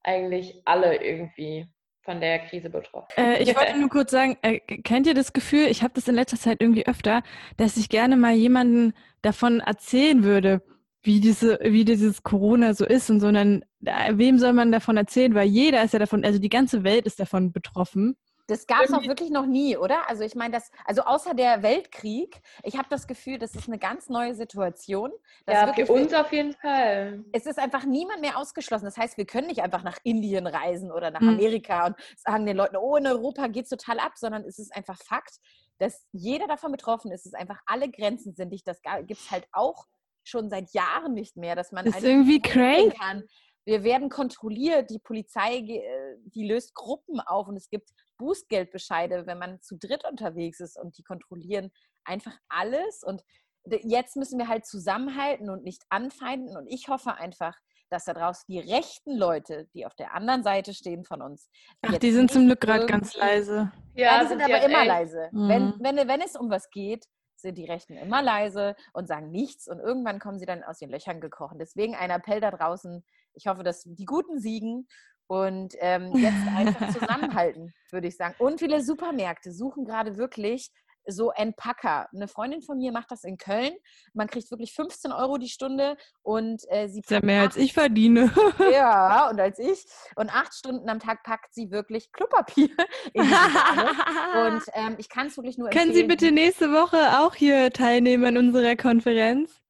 [0.03, 3.13] eigentlich alle irgendwie von der Krise betroffen.
[3.17, 6.15] Äh, ich wollte nur kurz sagen, äh, kennt ihr das Gefühl, ich habe das in
[6.15, 7.23] letzter Zeit irgendwie öfter,
[7.57, 10.63] dass ich gerne mal jemanden davon erzählen würde,
[11.03, 13.29] wie diese, wie dieses Corona so ist und so.
[13.29, 15.35] Und dann, äh, wem soll man davon erzählen?
[15.35, 18.17] Weil jeder ist ja davon, also die ganze Welt ist davon betroffen.
[18.53, 20.09] Das gab es auch wirklich noch nie, oder?
[20.09, 23.79] Also ich meine, das, also außer der Weltkrieg, ich habe das Gefühl, das ist eine
[23.79, 25.11] ganz neue Situation.
[25.47, 27.25] dass Ja, für uns auf jeden Fall.
[27.33, 28.85] es ist einfach niemand mehr ausgeschlossen.
[28.85, 31.29] Das heißt, wir können nicht einfach nach Indien reisen oder nach Mhm.
[31.31, 34.75] Amerika und sagen den Leuten, oh, in Europa geht es total ab, sondern es ist
[34.77, 35.39] einfach Fakt,
[35.79, 37.21] dass jeder davon betroffen ist.
[37.21, 38.69] Es ist einfach alle Grenzen sind dicht.
[38.69, 39.87] Das gibt es halt auch
[40.25, 42.91] schon seit Jahren nicht mehr, dass man Das ist irgendwie crazy.
[42.91, 43.25] kann.
[43.65, 47.91] Wir werden kontrolliert, die Polizei, äh, die löst Gruppen auf und es gibt
[48.23, 51.71] Bußgeldbescheide, wenn man zu dritt unterwegs ist und die kontrollieren
[52.05, 53.03] einfach alles.
[53.03, 53.23] Und
[53.83, 56.57] jetzt müssen wir halt zusammenhalten und nicht anfeinden.
[56.57, 57.57] Und ich hoffe einfach,
[57.91, 61.51] dass da draußen die rechten Leute, die auf der anderen Seite stehen von uns,
[61.83, 63.71] Ach, die sind zum Glück gerade ganz leise.
[63.95, 65.29] Ja, die sind aber halt immer echt- leise.
[65.33, 65.75] Wenn, Mhm.
[65.81, 67.05] wenn, wenn es um was geht,
[67.37, 70.91] sind die Rechten immer leise und sagen nichts und irgendwann kommen sie dann aus den
[70.91, 71.59] Löchern gekrochen.
[71.59, 73.05] Deswegen ein Appell da draußen.
[73.35, 74.87] Ich hoffe, dass die Guten siegen
[75.33, 78.35] und ähm, jetzt einfach zusammenhalten, würde ich sagen.
[78.39, 80.71] Und viele Supermärkte suchen gerade wirklich
[81.07, 82.07] so Entpacker.
[82.15, 83.73] Eine Freundin von mir macht das in Köln.
[84.13, 87.73] Man kriegt wirklich 15 Euro die Stunde und äh, sie ist ja mehr als ich
[87.73, 88.31] verdiene.
[88.73, 89.83] Ja, und als ich.
[90.17, 92.69] Und acht Stunden am Tag packt sie wirklich Klopapier.
[93.15, 96.09] Und ähm, ich kann es wirklich nur Können Sie empfehlen.
[96.09, 99.63] bitte nächste Woche auch hier teilnehmen an unserer Konferenz?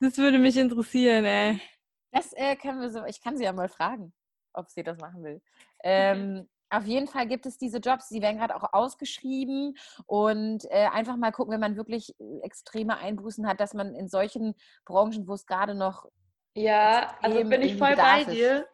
[0.00, 1.60] Das würde mich interessieren, ey.
[2.10, 4.14] Das äh, können wir so, ich kann sie ja mal fragen,
[4.58, 5.40] ob sie das machen will.
[5.82, 10.88] Ähm, Auf jeden Fall gibt es diese Jobs, die werden gerade auch ausgeschrieben und äh,
[10.92, 15.26] einfach mal gucken, wenn man wirklich äh, extreme Einbußen hat, dass man in solchen Branchen,
[15.26, 16.06] wo es gerade noch
[16.54, 18.68] Ja, also bin ich voll Bedarf bei ist.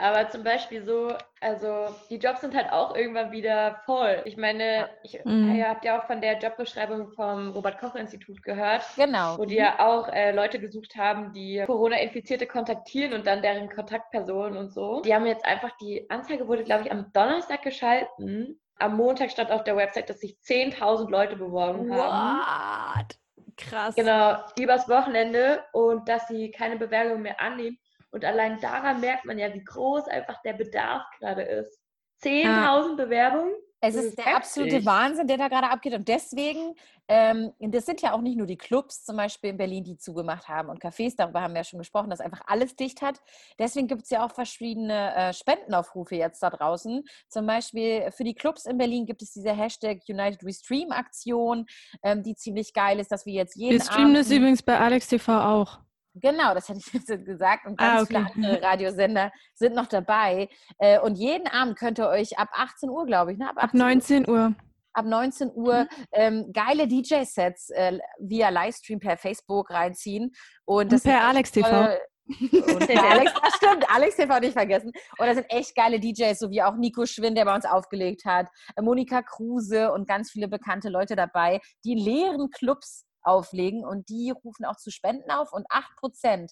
[0.00, 4.22] Aber zum Beispiel so, also die Jobs sind halt auch irgendwann wieder voll.
[4.26, 5.56] Ich meine, ich, Mhm.
[5.56, 9.36] ihr habt ja auch von der Jobbeschreibung vom Robert-Koch-Institut gehört, Genau.
[9.38, 14.56] wo die ja auch äh, Leute gesucht haben, die Corona-Infizierte kontaktieren und dann deren Kontaktpersonen
[14.56, 15.00] und so.
[15.00, 18.60] Die haben jetzt einfach, die Anzeige wurde, glaube ich, am Donnerstag geschalten.
[18.78, 22.38] Am Montag stand auf der Website, dass sich 10.000 Leute beworben haben.
[22.38, 23.18] What?
[23.56, 23.96] Krass.
[23.96, 27.76] Genau, übers Wochenende und dass sie keine Bewerbung mehr annehmen.
[28.10, 31.78] Und allein daran merkt man ja, wie groß einfach der Bedarf gerade ist.
[32.22, 33.52] 10.000 Bewerbungen?
[33.80, 34.86] Es ist ist der absolute heftig.
[34.86, 35.94] Wahnsinn, der da gerade abgeht.
[35.94, 36.74] Und deswegen,
[37.06, 40.48] ähm, das sind ja auch nicht nur die Clubs zum Beispiel in Berlin, die zugemacht
[40.48, 43.20] haben und Cafés, darüber haben wir ja schon gesprochen, dass einfach alles dicht hat.
[43.56, 47.04] Deswegen gibt es ja auch verschiedene äh, Spendenaufrufe jetzt da draußen.
[47.28, 51.66] Zum Beispiel für die Clubs in Berlin gibt es diese Hashtag United We Stream Aktion,
[52.02, 54.76] ähm, die ziemlich geil ist, dass wir jetzt jeden Wir streamen das Abend- übrigens bei
[54.76, 55.78] Alex TV auch.
[56.20, 57.66] Genau, das hätte ich jetzt gesagt.
[57.66, 58.32] Und Ah, ganz viele okay.
[58.34, 60.48] andere Radiosender sind noch dabei.
[60.78, 63.48] Äh, Und jeden Abend könnt ihr euch ab 18 Uhr, glaube ich, ne?
[63.50, 64.54] Ab 18 Uhr 19 Uhr.
[64.94, 65.88] ab 19 Uhr Mhm.
[66.12, 70.32] ähm, geile DJ-Sets äh, via Livestream per Facebook reinziehen.
[70.64, 71.96] Und, Und per Alex TV.
[72.28, 74.92] Und per Alex, das stimmt, Alex TV nicht vergessen.
[75.18, 78.26] Und das sind echt geile DJs, so wie auch Nico Schwind, der bei uns aufgelegt
[78.26, 84.08] hat, äh, Monika Kruse und ganz viele bekannte Leute dabei, die leeren Clubs auflegen und
[84.08, 86.50] die rufen auch zu Spenden auf und 8%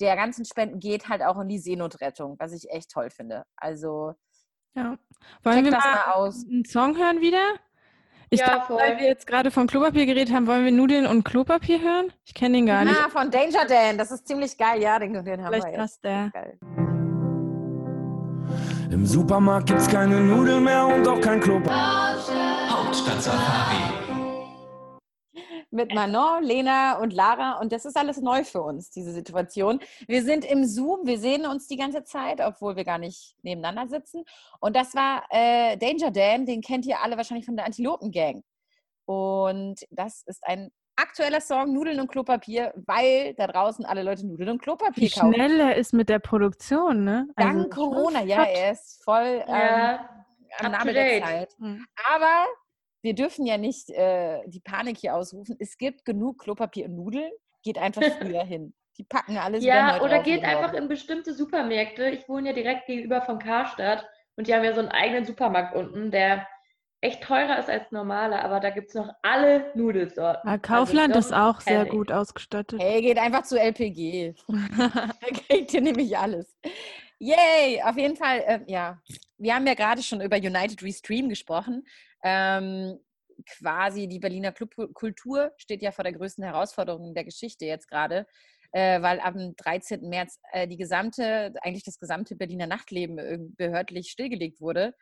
[0.00, 3.44] der ganzen Spenden geht halt auch in die Seenotrettung, was ich echt toll finde.
[3.56, 4.12] Also
[4.74, 4.96] Ja.
[5.42, 6.44] Wollen check wir das mal mal aus.
[6.46, 7.54] einen Song hören wieder?
[8.28, 8.78] Ich Ja, dachte, voll.
[8.82, 12.12] weil wir jetzt gerade von Klopapier geredet haben, wollen wir Nudeln und Klopapier hören?
[12.24, 12.94] Ich kenne den gar nicht.
[13.00, 15.78] Ah, von Danger Dan, das ist ziemlich geil, ja, den, den haben Vielleicht wir jetzt.
[15.80, 16.30] passt der.
[16.34, 16.58] Geil.
[18.90, 21.72] Im Supermarkt gibt's keine Nudeln mehr und auch kein Klopapier.
[22.68, 23.95] Hauptstadt-Safari.
[25.70, 29.80] Mit Manon, Lena und Lara und das ist alles neu für uns, diese Situation.
[30.06, 33.88] Wir sind im Zoom, wir sehen uns die ganze Zeit, obwohl wir gar nicht nebeneinander
[33.88, 34.24] sitzen.
[34.60, 38.42] Und das war äh, Danger Dan, den kennt ihr alle wahrscheinlich von der Antilopen Gang.
[39.06, 44.50] Und das ist ein aktueller Song, Nudeln und Klopapier, weil da draußen alle Leute Nudeln
[44.50, 45.34] und Klopapier Wie kaufen.
[45.34, 47.28] schnell er ist mit der Produktion, ne?
[47.36, 50.08] Also Dank schon Corona, ja, er ist voll ähm, Ja,
[50.60, 51.22] am up to Nabel der.
[51.22, 51.54] Zeit.
[51.58, 51.86] Mhm.
[52.14, 52.46] Aber
[53.06, 55.56] wir dürfen ja nicht äh, die Panik hier ausrufen.
[55.60, 57.30] Es gibt genug Klopapier und Nudeln.
[57.62, 58.74] Geht einfach früher hin.
[58.98, 62.08] Die packen alles wieder Ja, neu oder drauf geht einfach in bestimmte Supermärkte.
[62.10, 65.76] Ich wohne ja direkt gegenüber von Karstadt und die haben ja so einen eigenen Supermarkt
[65.76, 66.48] unten, der
[67.00, 70.50] echt teurer ist als normaler, aber da gibt es noch alle Nudelsorten.
[70.50, 71.90] Ja, Kaufland Also, ist auch sehr ich.
[71.90, 72.80] gut ausgestattet.
[72.82, 74.34] Hey, geht einfach zu LPG.
[74.48, 75.10] da
[75.46, 76.58] kriegt ihr nämlich alles.
[77.18, 77.82] Yay!
[77.84, 79.00] Auf jeden Fall, äh, ja.
[79.38, 81.86] Wir haben ja gerade schon über United Restream gesprochen.
[82.26, 82.98] Ähm,
[83.46, 88.26] quasi die Berliner Clubkultur steht ja vor der größten Herausforderung der Geschichte jetzt gerade,
[88.72, 90.08] äh, weil am 13.
[90.08, 94.92] März äh, die gesamte, eigentlich das gesamte Berliner Nachtleben behördlich stillgelegt wurde.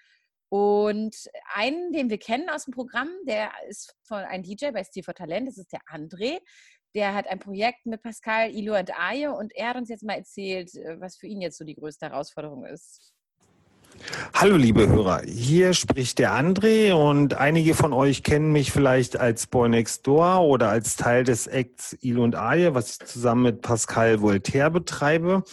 [0.51, 1.17] Und
[1.55, 5.15] einen, den wir kennen aus dem Programm, der ist von ein DJ bei Steve for
[5.15, 6.41] Talent, das ist der André.
[6.95, 10.19] Der hat ein Projekt mit Pascal, Ilo und Aye und er hat uns jetzt mal
[10.19, 13.14] erzählt, äh, was für ihn jetzt so die größte Herausforderung ist.
[14.35, 19.47] Hallo liebe Hörer, hier spricht der André und einige von euch kennen mich vielleicht als
[19.47, 23.63] Boy Next Door oder als Teil des Acts Il und Aye, was ich zusammen mit
[23.63, 25.45] Pascal Voltaire betreibe.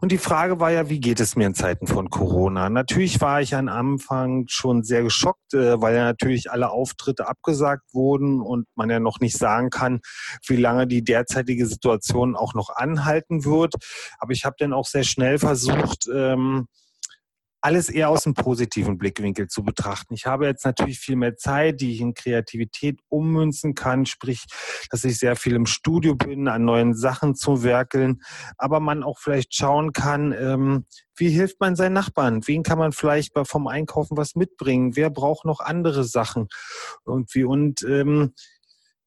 [0.00, 2.70] Und die Frage war ja, wie geht es mir in Zeiten von Corona?
[2.70, 7.92] Natürlich war ich am Anfang schon sehr geschockt, äh, weil ja natürlich alle Auftritte abgesagt
[7.92, 10.00] wurden und man ja noch nicht sagen kann,
[10.46, 13.74] wie lange die derzeitige Situation auch noch anhalten wird.
[14.18, 16.66] Aber ich habe dann auch sehr schnell versucht, ähm,
[17.60, 20.14] alles eher aus einem positiven Blickwinkel zu betrachten.
[20.14, 24.44] Ich habe jetzt natürlich viel mehr Zeit, die ich in Kreativität ummünzen kann, sprich,
[24.90, 28.22] dass ich sehr viel im Studio bin, an neuen Sachen zu werkeln,
[28.56, 32.46] aber man auch vielleicht schauen kann, ähm, wie hilft man seinen Nachbarn?
[32.46, 34.96] Wen kann man vielleicht vom Einkaufen was mitbringen?
[34.96, 36.48] Wer braucht noch andere Sachen?
[37.04, 38.32] Irgendwie und ähm,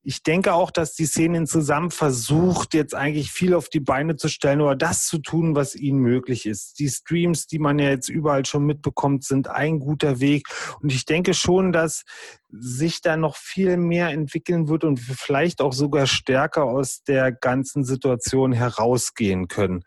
[0.06, 4.28] ich denke auch, dass die Szene zusammen versucht, jetzt eigentlich viel auf die Beine zu
[4.28, 6.80] stellen oder das zu tun, was ihnen möglich ist.
[6.80, 10.48] Die Streams, die man ja jetzt überall schon mitbekommt, sind ein guter Weg.
[10.82, 12.04] Und ich denke schon, dass
[12.50, 17.32] sich da noch viel mehr entwickeln wird und wir vielleicht auch sogar stärker aus der
[17.32, 19.86] ganzen Situation herausgehen können.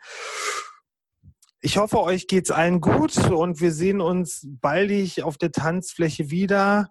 [1.61, 6.89] Ich hoffe, euch geht's allen gut und wir sehen uns baldig auf der Tanzfläche wieder.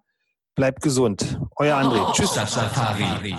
[0.55, 1.37] Bleibt gesund.
[1.57, 2.13] Euer André.
[2.13, 2.37] Tschüss.
[2.37, 3.35] Hauptstadt-Safari.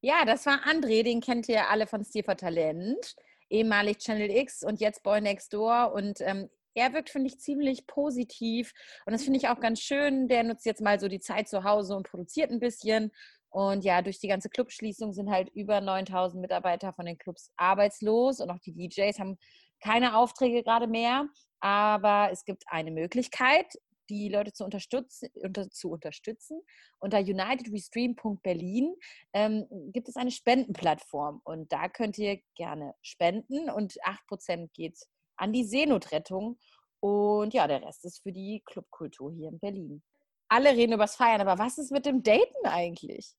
[0.00, 3.16] Ja, das war André, den kennt ihr alle von Steve for Talent,
[3.48, 5.92] ehemalig Channel X und jetzt Boy Next Door.
[5.92, 8.72] Und ähm, er wirkt, finde ich, ziemlich positiv.
[9.04, 10.28] Und das finde ich auch ganz schön.
[10.28, 13.10] Der nutzt jetzt mal so die Zeit zu Hause und produziert ein bisschen.
[13.48, 18.38] Und ja, durch die ganze Clubschließung sind halt über 9000 Mitarbeiter von den Clubs arbeitslos
[18.38, 19.38] und auch die DJs haben
[19.82, 21.26] keine Aufträge gerade mehr.
[21.58, 23.66] Aber es gibt eine Möglichkeit,
[24.10, 25.28] die Leute zu unterstützen.
[25.34, 26.60] Unter, zu unterstützen.
[26.98, 28.94] Unter unitedrestream.berlin
[29.32, 34.98] ähm, gibt es eine Spendenplattform und da könnt ihr gerne spenden und 8% geht
[35.36, 36.58] an die Seenotrettung
[37.00, 40.02] und ja, der Rest ist für die Clubkultur hier in Berlin.
[40.48, 43.34] Alle reden übers Feiern, aber was ist mit dem Daten eigentlich?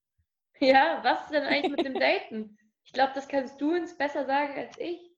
[0.58, 2.58] Ja, was ist denn eigentlich mit dem Daten?
[2.84, 5.11] Ich glaube, das kannst du uns besser sagen als ich.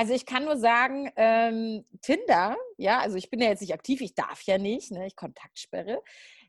[0.00, 4.00] Also ich kann nur sagen, ähm, Tinder, ja, also ich bin ja jetzt nicht aktiv,
[4.00, 6.02] ich darf ja nicht, ne, ich Kontaktsperre.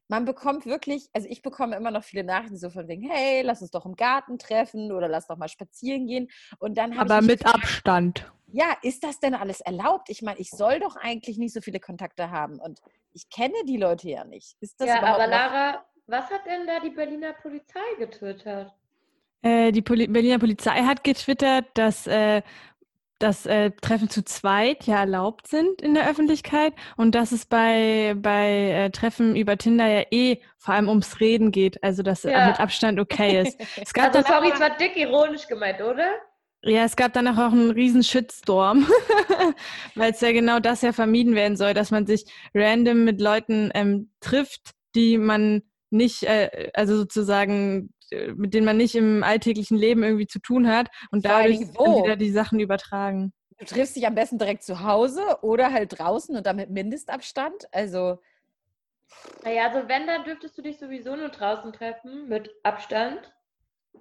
[0.08, 3.62] Man bekommt wirklich, also ich bekomme immer noch viele Nachrichten so von wegen, hey, lass
[3.62, 6.30] uns doch im Garten treffen oder lass doch mal spazieren gehen.
[6.60, 8.32] Und dann Aber mit gefragt, Abstand.
[8.54, 10.10] Ja, ist das denn alles erlaubt?
[10.10, 12.80] Ich meine, ich soll doch eigentlich nicht so viele Kontakte haben und
[13.12, 14.56] ich kenne die Leute ja nicht.
[14.62, 18.74] Ist das ja, aber Lara, was hat denn da die Berliner Polizei getwittert?
[19.44, 22.44] Äh, die Poli Berliner Polizei hat getwittert, dass äh,
[23.22, 28.16] dass äh, Treffen zu zweit ja erlaubt sind in der Öffentlichkeit und dass es bei,
[28.18, 32.32] bei äh, Treffen über Tinder ja eh vor allem ums Reden geht, also dass äh,
[32.32, 32.48] ja.
[32.48, 33.60] mit Abstand okay ist.
[33.82, 36.08] Es gab also sorry, es war dick ironisch gemeint, oder?
[36.64, 38.88] Ja, es gab danach auch einen riesen Shitstorm,
[39.96, 43.72] weil es ja genau das ja vermieden werden soll, dass man sich random mit Leuten
[43.74, 47.94] ähm, trifft, die man nicht, äh, also sozusagen
[48.36, 52.32] mit denen man nicht im alltäglichen Leben irgendwie zu tun hat und dadurch wieder die
[52.32, 53.34] Sachen übertragen.
[53.58, 57.68] Du triffst dich am besten direkt zu Hause oder halt draußen und damit Mindestabstand.
[57.72, 58.20] Also.
[59.44, 63.34] Naja, also wenn, dann dürftest du dich sowieso nur draußen treffen mit Abstand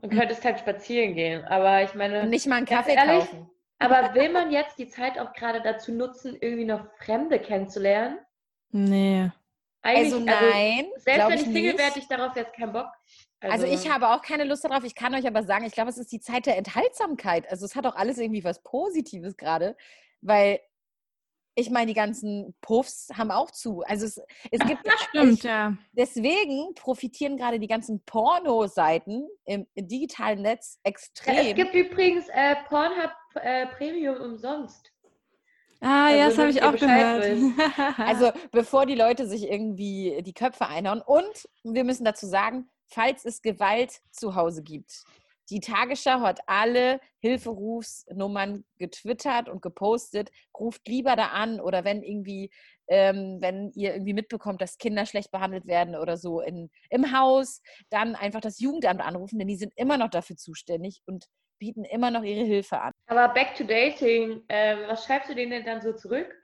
[0.01, 0.19] und hm.
[0.19, 1.45] könntest halt spazieren gehen.
[1.45, 2.23] Aber ich meine.
[2.23, 3.51] Und nicht mal einen Kaffee ehrlich, kaufen.
[3.79, 8.19] Aber will man jetzt die Zeit auch gerade dazu nutzen, irgendwie noch Fremde kennenzulernen?
[8.71, 9.31] Nee.
[9.83, 10.87] Eigentlich, also, also nein.
[10.95, 12.89] Also, selbst wenn ich Single wäre, hätte ich darauf jetzt keinen Bock.
[13.41, 14.85] Also, also, ich habe auch keine Lust darauf.
[14.85, 17.51] Ich kann euch aber sagen, ich glaube, es ist die Zeit der Enthaltsamkeit.
[17.51, 19.77] Also es hat auch alles irgendwie was Positives gerade,
[20.21, 20.61] weil
[21.55, 23.83] ich meine, die ganzen Puffs haben auch zu.
[23.83, 25.77] Also es, es gibt das stimmt, ich, ja.
[25.93, 31.35] Deswegen profitieren gerade die ganzen Porno-Seiten im, im, digitalen Netz extrem.
[31.35, 34.93] Ja, es gibt übrigens äh, Pornhub äh, Premium umsonst.
[35.81, 37.99] Ah, also, ja, das habe ich auch gehört.
[37.99, 41.01] also, bevor die Leute sich irgendwie die Köpfe einhauen.
[41.01, 45.05] Und wir müssen dazu sagen, falls es Gewalt zu Hause gibt.
[45.51, 50.31] Die Tagesschau hat alle Hilferufsnummern getwittert und gepostet.
[50.57, 52.51] Ruft lieber da an oder wenn irgendwie,
[52.87, 57.63] ähm, wenn ihr irgendwie mitbekommt, dass Kinder schlecht behandelt werden oder so in, im Haus,
[57.91, 61.27] dann einfach das Jugendamt anrufen, denn die sind immer noch dafür zuständig und
[61.59, 62.93] bieten immer noch ihre Hilfe an.
[63.07, 66.40] Aber back to dating, äh, was schreibst du denen denn dann so zurück?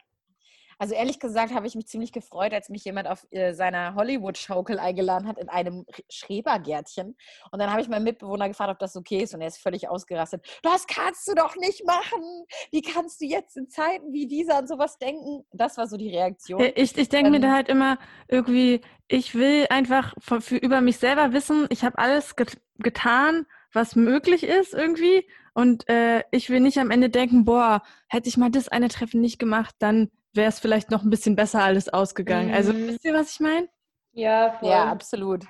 [0.79, 4.79] Also ehrlich gesagt habe ich mich ziemlich gefreut, als mich jemand auf äh, seiner Hollywood-Schaukel
[4.79, 7.17] eingeladen hat in einem Schrebergärtchen.
[7.51, 9.35] Und dann habe ich meinen Mitbewohner gefragt, ob das okay ist.
[9.35, 10.47] Und er ist völlig ausgerastet.
[10.63, 12.23] Das kannst du doch nicht machen.
[12.71, 15.45] Wie kannst du jetzt in Zeiten wie dieser an sowas denken?
[15.53, 16.61] Das war so die Reaktion.
[16.75, 20.81] Ich, ich denke ähm, mir da halt immer irgendwie, ich will einfach für, für über
[20.81, 25.27] mich selber wissen, ich habe alles get getan, was möglich ist irgendwie.
[25.55, 29.23] Und äh, ich will nicht am Ende denken, boah, hätte ich mal das eine Treffen
[29.23, 32.55] nicht gemacht, dann wäre es vielleicht noch ein bisschen besser alles ausgegangen.
[32.55, 32.79] Also, mhm.
[32.79, 33.69] Also wisst ihr, was ich meine?
[34.13, 34.71] Ja, voll.
[34.71, 35.45] Ja, absolut.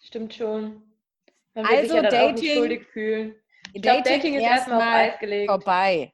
[0.00, 0.82] Stimmt schon.
[1.54, 3.34] Man will also sich ja dann Dating, auch nicht schuldig fühlen.
[3.72, 5.50] Ich Dating, glaub, Dating ist erstmal auf Eis gelegt.
[5.50, 6.12] Vorbei.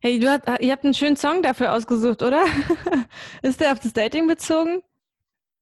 [0.00, 2.44] Hey, du hast, ihr habt einen schönen Song dafür ausgesucht, oder?
[3.42, 4.82] ist der auf das Dating bezogen?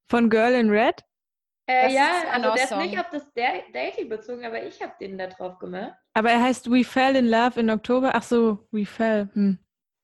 [0.08, 1.04] Von Girl in Red?
[1.66, 5.28] Äh, ja, also der ist nicht auf das Dating bezogen, aber ich habe den da
[5.28, 5.94] drauf gemacht.
[6.14, 8.10] Aber er heißt We Fell in Love in Oktober.
[8.14, 9.30] Ach so, We Fell.
[9.32, 9.58] Hm.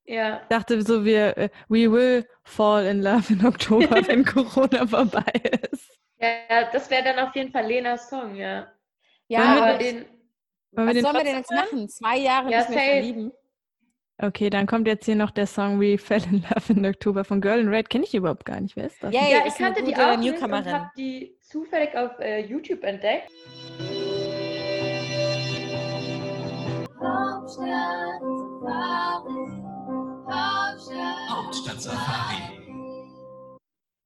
[0.08, 0.40] Ja.
[0.42, 5.32] Ich dachte so, wir, äh, we will fall in love in Oktober, wenn Corona vorbei
[5.70, 5.90] ist.
[6.18, 8.66] Ja, das wäre dann auf jeden Fall Lenas Song, ja.
[9.28, 10.06] Ja, aber den.
[10.72, 11.88] Was sollen wir denn jetzt machen?
[11.88, 13.32] Zwei Jahre ja, nicht mehr verlieben?
[14.20, 17.40] Okay, dann kommt jetzt hier noch der Song We Fell in Love in Oktober von
[17.40, 17.88] Girl in Red.
[17.90, 18.74] Kenne ich überhaupt gar nicht.
[18.76, 19.14] Wer ist das?
[19.14, 23.30] Ja, ja, ich kannte die auch nicht und habe die zufällig auf äh, YouTube entdeckt.
[27.00, 28.22] Hauptstadt
[30.30, 32.58] Hauptstadt Safari.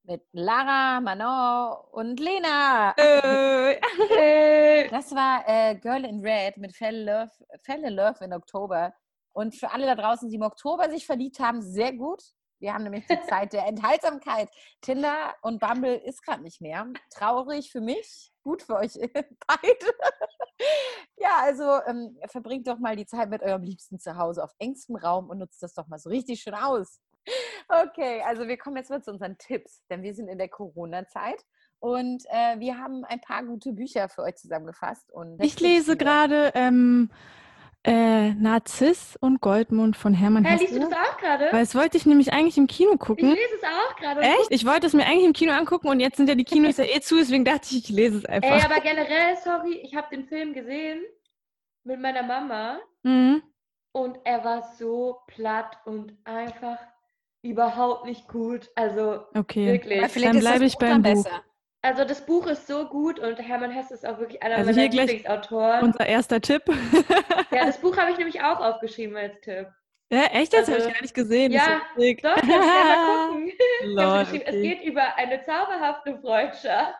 [0.05, 2.93] Mit Lara, Manon und Lena.
[2.97, 3.79] Äh.
[4.89, 7.31] Das war äh, Girl in Red mit Fell Love,
[7.61, 8.93] Fell in Love in Oktober.
[9.33, 12.23] Und für alle da draußen, die im Oktober sich verliebt haben, sehr gut.
[12.63, 14.49] Wir haben nämlich die Zeit der Enthaltsamkeit.
[14.79, 16.87] Tinder und Bumble ist gerade nicht mehr.
[17.13, 18.93] Traurig für mich, gut für euch
[19.47, 19.85] beide.
[21.17, 24.95] ja, also ähm, verbringt doch mal die Zeit mit eurem Liebsten zu Hause auf engstem
[24.95, 27.01] Raum und nutzt das doch mal so richtig schön aus.
[27.67, 31.43] Okay, also wir kommen jetzt mal zu unseren Tipps, denn wir sind in der Corona-Zeit
[31.79, 35.11] und äh, wir haben ein paar gute Bücher für euch zusammengefasst.
[35.11, 37.11] Und ich lese gerade ähm,
[37.85, 40.63] äh, Narziss und Goldmund von Hermann Hesse.
[40.63, 41.45] liest du das auch gerade?
[41.51, 43.29] Weil das wollte ich nämlich eigentlich im Kino Ich gucken.
[43.29, 44.21] lese es auch gerade.
[44.21, 44.47] Echt?
[44.51, 46.83] Ich wollte es mir eigentlich im Kino angucken und jetzt sind ja die Kinos ja
[46.95, 48.49] eh zu, deswegen dachte ich, ich lese es einfach.
[48.51, 51.01] Ey, aber generell, sorry, ich habe den Film gesehen
[51.83, 53.43] mit meiner Mama mhm.
[53.91, 56.77] und er war so platt und einfach
[57.41, 58.69] überhaupt nicht gut.
[58.75, 59.67] Also Okay.
[59.73, 59.99] wirklich.
[59.99, 61.11] Aber vielleicht Dann bleibe ich beim Buch.
[61.23, 61.43] besser.
[61.85, 64.89] Also das Buch ist so gut und Hermann Hesse ist auch wirklich einer Also meiner
[64.89, 65.83] Lieblingsautoren.
[65.83, 66.63] Unser erster Tipp.
[67.51, 69.67] Ja, das Buch habe ich nämlich auch aufgeschrieben als Tipp.
[70.09, 70.53] ja, echt?
[70.53, 71.51] Das habe Also, ich gar nicht gesehen.
[71.51, 72.21] Das ja, ist ja sick.
[72.23, 73.51] Doch, kannst du ja mal gucken.
[73.99, 74.61] Habe geschrieben, es okay.
[74.61, 76.95] geht über eine zauberhafte Freundschaft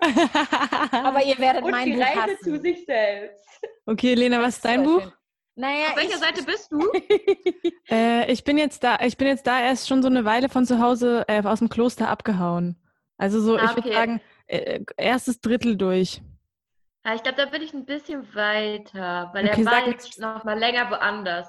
[0.92, 2.38] Aber ihr werdet und mein die Buch Reise hassen.
[2.44, 3.48] zu sich selbst.
[3.86, 5.02] okay, Lena, was ist dein Buch?
[5.02, 5.12] schön.
[5.56, 6.80] Naja, Auf welcher ich, Seite bist du?
[7.90, 10.66] Äh, ich bin jetzt da, ich bin jetzt da erst schon so eine Weile von
[10.66, 12.78] zu Hause äh, aus dem Kloster abgehauen.
[13.18, 13.94] Also so, Ah, ich würde okay.
[13.94, 14.22] sagen,
[14.54, 16.22] äh, erstes Drittel durch.
[17.06, 20.44] Ja, ich glaube, da bin ich ein bisschen weiter, weil Okay, er war jetzt noch
[20.46, 21.48] mal länger woanders.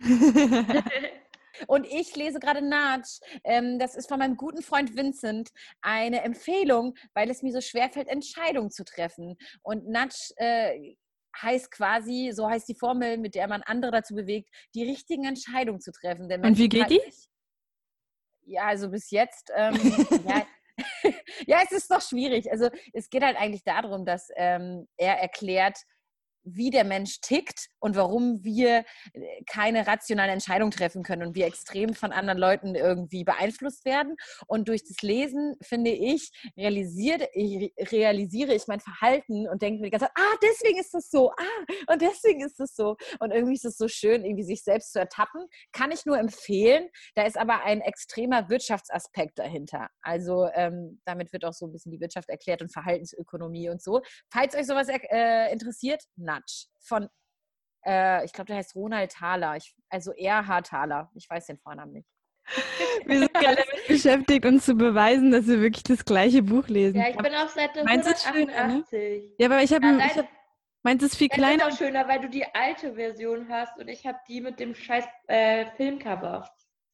[1.68, 3.18] Und ich lese gerade Natsch.
[3.42, 5.50] Ähm, das ist von meinem guten Freund Vincent
[5.80, 9.36] eine Empfehlung, weil es mir so schwerfällt, Entscheidungen zu treffen.
[9.62, 10.94] Und Natsch äh,
[11.40, 15.80] heißt quasi, so heißt die Formel, mit der man andere dazu bewegt, die richtigen Entscheidungen
[15.80, 16.28] zu treffen.
[16.28, 17.10] Denn Und wie geht halten die?
[17.10, 17.28] sich-
[18.42, 19.50] Ja, also bis jetzt.
[19.56, 19.74] Ähm,
[20.28, 20.46] ja,
[21.56, 22.50] ja, es ist doch schwierig.
[22.50, 25.78] Also es geht halt eigentlich darum, dass ähm, er erklärt,
[26.46, 31.46] wie der Mensch tickt und warum wir äh, keine rationale Entscheidung treffen können und wir
[31.46, 34.16] extrem von anderen Leuten irgendwie beeinflusst werden.
[34.46, 39.86] Und durch das Lesen, finde ich, realisiert, ich realisiere ich mein Verhalten und denke mir
[39.86, 42.96] die ganze Zeit, ah, deswegen ist das so, ah, und deswegen ist das so.
[43.18, 45.46] Und irgendwie ist es so schön, irgendwie sich selbst zu ertappen.
[45.72, 46.88] Kann ich nur empfehlen.
[47.14, 49.88] Da ist aber ein extremer Wirtschaftsaspekt dahinter.
[50.00, 54.02] Also ähm, damit wird auch so ein bisschen die Wirtschaft erklärt und Verhaltensökonomie und so.
[54.32, 56.02] Falls euch sowas äh, interessiert,
[56.36, 57.08] Nudge von,
[57.84, 59.56] äh, ich glaube, der heißt Ronald Thaler.
[59.56, 60.62] Ich, also R.H.
[60.62, 61.10] Thaler.
[61.14, 62.08] Ich weiß den Vornamen nicht.
[63.06, 66.96] Wir sind gerade damit beschäftigt, uns zu beweisen, dass wir wirklich das gleiche Buch lesen.
[67.00, 68.84] Ja, ich bin auf Seite Meins ist schöner, ne?
[68.84, 69.34] 188.
[69.38, 70.28] Ja, aber ich habe, Ja, hab,
[70.84, 71.66] meins ist viel Das ist kleiner.
[71.66, 75.04] auch schöner, weil du die alte Version hast und ich habe die mit dem scheiß
[75.26, 76.48] äh, Filmcover.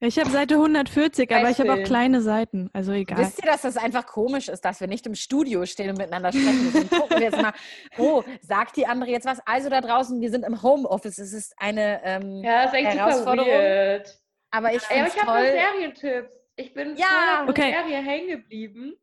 [0.05, 2.71] Ich habe Seite 140, aber ich habe auch kleine Seiten.
[2.73, 3.19] Also egal.
[3.19, 6.33] Wisst ihr, dass das einfach komisch ist, dass wir nicht im Studio stehen und miteinander
[6.33, 6.73] sprechen?
[6.73, 7.53] Deswegen gucken wir jetzt mal,
[7.99, 9.39] oh, sagt die andere jetzt was?
[9.47, 11.19] Also da draußen, wir sind im Homeoffice.
[11.19, 13.49] Es ist eine ähm, Ja, ist Herausforderung.
[13.49, 14.19] weird.
[14.51, 15.41] Aber ich Ja, aber ich habe.
[15.41, 16.33] Serientipps.
[16.57, 17.71] Ich bin Ja, okay.
[17.71, 18.95] der Serie hängen geblieben.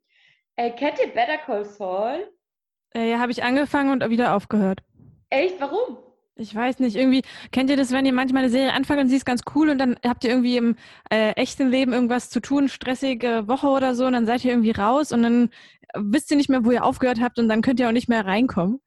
[0.58, 2.30] Äh, kennt ihr Better Call Saul?
[2.94, 4.82] Äh, ja, habe ich angefangen und wieder aufgehört.
[5.30, 5.62] Echt?
[5.62, 5.98] Warum?
[6.40, 7.22] Ich weiß nicht, irgendwie,
[7.52, 9.78] kennt ihr das, wenn ihr manchmal eine Serie anfangt und sie ist ganz cool und
[9.78, 10.76] dann habt ihr irgendwie im
[11.12, 14.72] äh, echten Leben irgendwas zu tun, stressige Woche oder so und dann seid ihr irgendwie
[14.72, 15.50] raus und dann
[15.96, 18.26] wisst ihr nicht mehr, wo ihr aufgehört habt und dann könnt ihr auch nicht mehr
[18.26, 18.80] reinkommen.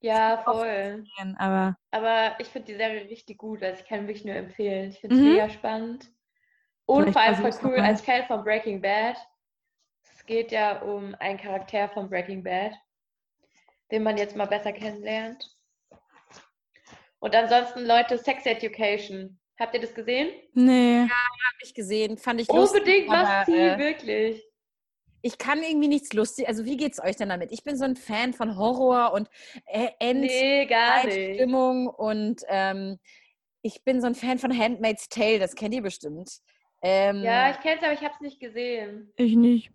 [0.00, 1.04] Ja, voll.
[1.38, 3.62] Aber Aber ich finde die Serie richtig gut.
[3.62, 4.90] Also ich kann wirklich nur empfehlen.
[4.90, 5.28] Ich finde es Mhm.
[5.28, 6.10] mega spannend.
[6.86, 9.16] Und vor allem voll cool als Fan von Breaking Bad.
[10.14, 12.72] Es geht ja um einen Charakter von Breaking Bad,
[13.90, 15.57] den man jetzt mal besser kennenlernt.
[17.20, 19.38] Und ansonsten, Leute, Sex Education.
[19.58, 20.28] Habt ihr das gesehen?
[20.54, 21.00] nee.
[21.00, 22.80] Habe ich gesehen, fand ich lustig.
[22.80, 24.44] Unbedingt was ziehen, äh, wirklich.
[25.20, 26.46] ich kann irgendwie nichts lustig.
[26.46, 27.50] Also wie geht's euch denn damit?
[27.50, 29.28] Ich bin so ein Fan von Horror und
[29.66, 31.34] äh, End Nee, gar nicht.
[31.34, 33.00] Stimmung und ähm,
[33.62, 35.40] ich bin so ein Fan von Handmaid's Tale.
[35.40, 36.30] Das kennt ihr bestimmt.
[36.80, 39.12] Ähm, Ja, ich kenne es, aber ich habe es nicht gesehen.
[39.16, 39.72] Ich nicht.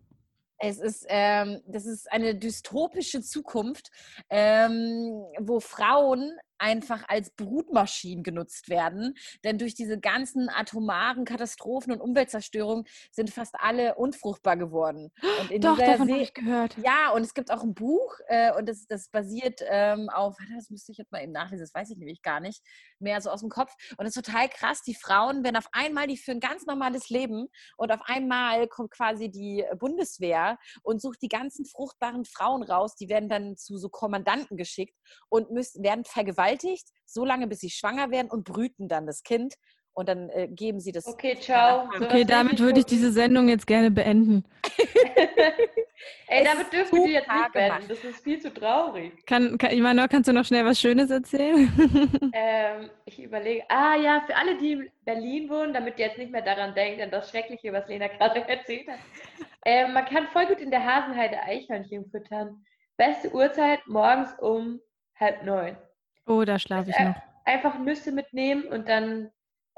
[0.59, 3.91] Es ist, ähm, das ist eine dystopische Zukunft,
[4.29, 6.31] ähm, wo Frauen
[6.63, 9.15] einfach als Brutmaschinen genutzt werden.
[9.43, 15.11] Denn durch diese ganzen atomaren Katastrophen und Umweltzerstörung sind fast alle unfruchtbar geworden.
[15.41, 16.77] Und in Doch, davon habe ich gehört.
[16.77, 20.69] ja, und es gibt auch ein Buch äh, und das, das basiert ähm, auf, das
[20.69, 22.63] müsste ich jetzt mal eben nachlesen, das weiß ich nämlich gar nicht,
[22.99, 23.73] mehr so aus dem Kopf.
[23.97, 27.09] Und es ist total krass, die Frauen werden auf einmal, die führen ein ganz normales
[27.09, 27.47] Leben
[27.77, 33.09] und auf einmal kommt quasi die Bundeswehr und sucht die ganzen fruchtbaren Frauen raus, die
[33.09, 34.95] werden dann zu so Kommandanten geschickt
[35.29, 36.52] und müssen, werden vergewaltigt,
[37.05, 39.55] so lange bis sie schwanger werden und brüten dann das Kind
[39.93, 41.87] und dann äh, geben sie das Okay, ciao.
[41.95, 44.43] Okay, damit würde ich diese Sendung jetzt gerne beenden.
[46.27, 47.87] Ey, Es damit dürfen wir die jetzt nicht beenden.
[47.87, 49.25] Das ist viel zu traurig.
[49.25, 51.71] Kann, kann, Imanol, kannst du noch schnell was Schönes erzählen?
[52.35, 56.31] Ähm, ich überlege, ah ja, für alle, die in Berlin wohnen, damit ihr jetzt nicht
[56.31, 58.97] mehr daran denkt, an das Schreckliche, was Lena gerade erzählt hat.
[59.63, 62.65] Ähm, man kann voll gut in der Hasenheide Eichhörnchen füttern.
[62.97, 64.81] Beste Uhrzeit morgens um
[65.19, 65.77] halb neun.
[66.25, 67.15] Oh, da schlafe ich Äh, noch.
[67.45, 69.29] Einfach Nüsse mitnehmen und dann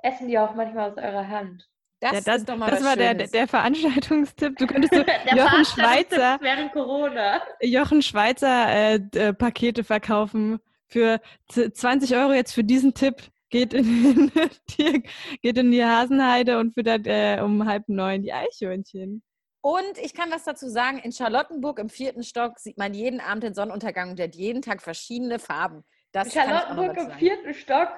[0.03, 1.67] essen die auch manchmal aus eurer Hand.
[2.01, 4.57] Das, ja, das, ist doch mal das was war der, der Veranstaltungstipp.
[4.57, 7.41] Du könntest so Der Jochen Schweizer, während Corona.
[7.61, 13.15] Jochen Schweizer äh, äh, Pakete verkaufen für z- 20 Euro jetzt für diesen Tipp.
[13.49, 14.31] Geht in,
[14.77, 15.03] die,
[15.41, 19.23] geht in die Hasenheide und füttert äh, um halb neun die Eichhörnchen.
[19.61, 23.43] Und ich kann was dazu sagen, in Charlottenburg im vierten Stock sieht man jeden Abend
[23.43, 25.83] den Sonnenuntergang und der hat jeden Tag verschiedene Farben.
[26.15, 27.89] Das ich Charlottenburg im vierten Stock.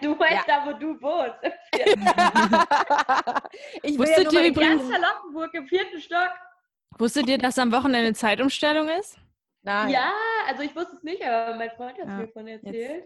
[0.00, 1.38] Du meinst da, wo du wohnst.
[3.82, 6.30] Ich Wusstet ja ihr übrigens- Ja, Charlottenburg im vierten Stock.
[6.98, 9.18] Wusstet ihr, dass am Wochenende Zeitumstellung ist?
[9.62, 10.12] Nein, Ja,
[10.46, 13.04] also ich wusste es nicht, aber mein Freund hat es Ja, mir davon erzählt.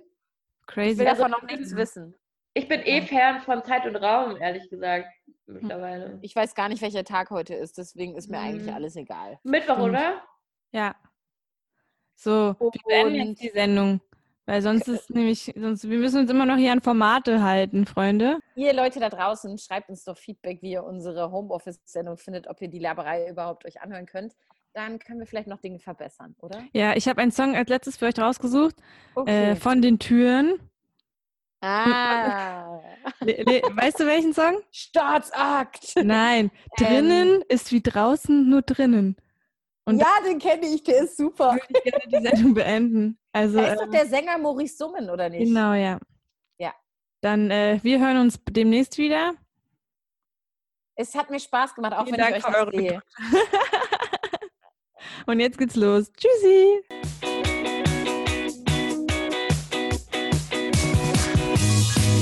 [0.60, 0.98] ich Crazy.
[0.98, 2.14] will davon noch nichts wissen.
[2.54, 5.08] Ich bin eh Fern von Zeit und Raum, ehrlich gesagt,
[5.46, 6.18] mittlerweile.
[6.22, 8.74] Ich weiß gar nicht, welcher Tag heute ist, deswegen ist mir eigentlich Hm.
[8.74, 9.40] alles egal.
[9.42, 9.88] Mittwoch, Stimmt.
[9.88, 10.22] oder?
[10.70, 10.94] Ja.
[12.14, 14.00] So, wir beenden jetzt die Sendung.
[14.44, 18.40] Weil sonst ist nämlich, sonst, wir müssen uns immer noch hier an Formate halten, Freunde.
[18.56, 22.68] Ihr Leute da draußen, schreibt uns doch Feedback, wie ihr unsere Homeoffice-Sendung findet, ob ihr
[22.68, 24.34] die Laberei überhaupt euch anhören könnt.
[24.74, 26.64] Dann können wir vielleicht noch Dinge verbessern, oder?
[26.72, 28.74] Ja, ich habe einen Song als letztes für euch rausgesucht.
[29.14, 29.50] Okay.
[29.50, 30.58] Äh, von den Türen.
[31.60, 32.80] ah.
[33.20, 34.56] Weißt du welchen Song?
[34.72, 35.94] Staatsakt.
[36.02, 36.50] Nein.
[36.76, 39.16] Drinnen ist wie draußen, nur drinnen.
[39.84, 41.52] Und ja, den kenne ich, der ist super.
[41.52, 43.18] würde ich gerne die Sendung beenden.
[43.32, 45.46] Also, Da ist doch ähm, der Sänger Maurice Summen, oder nicht?
[45.46, 45.98] genau, ja.
[46.58, 46.72] Ja.
[47.20, 49.34] Dann, äh, wir hören uns demnächst wieder.
[50.94, 53.02] Es hat mir Spaß gemacht, auch Vielen wenn Dank ich euch nicht sehe.
[55.26, 56.12] Und jetzt geht's los.
[56.12, 56.82] Tschüssi.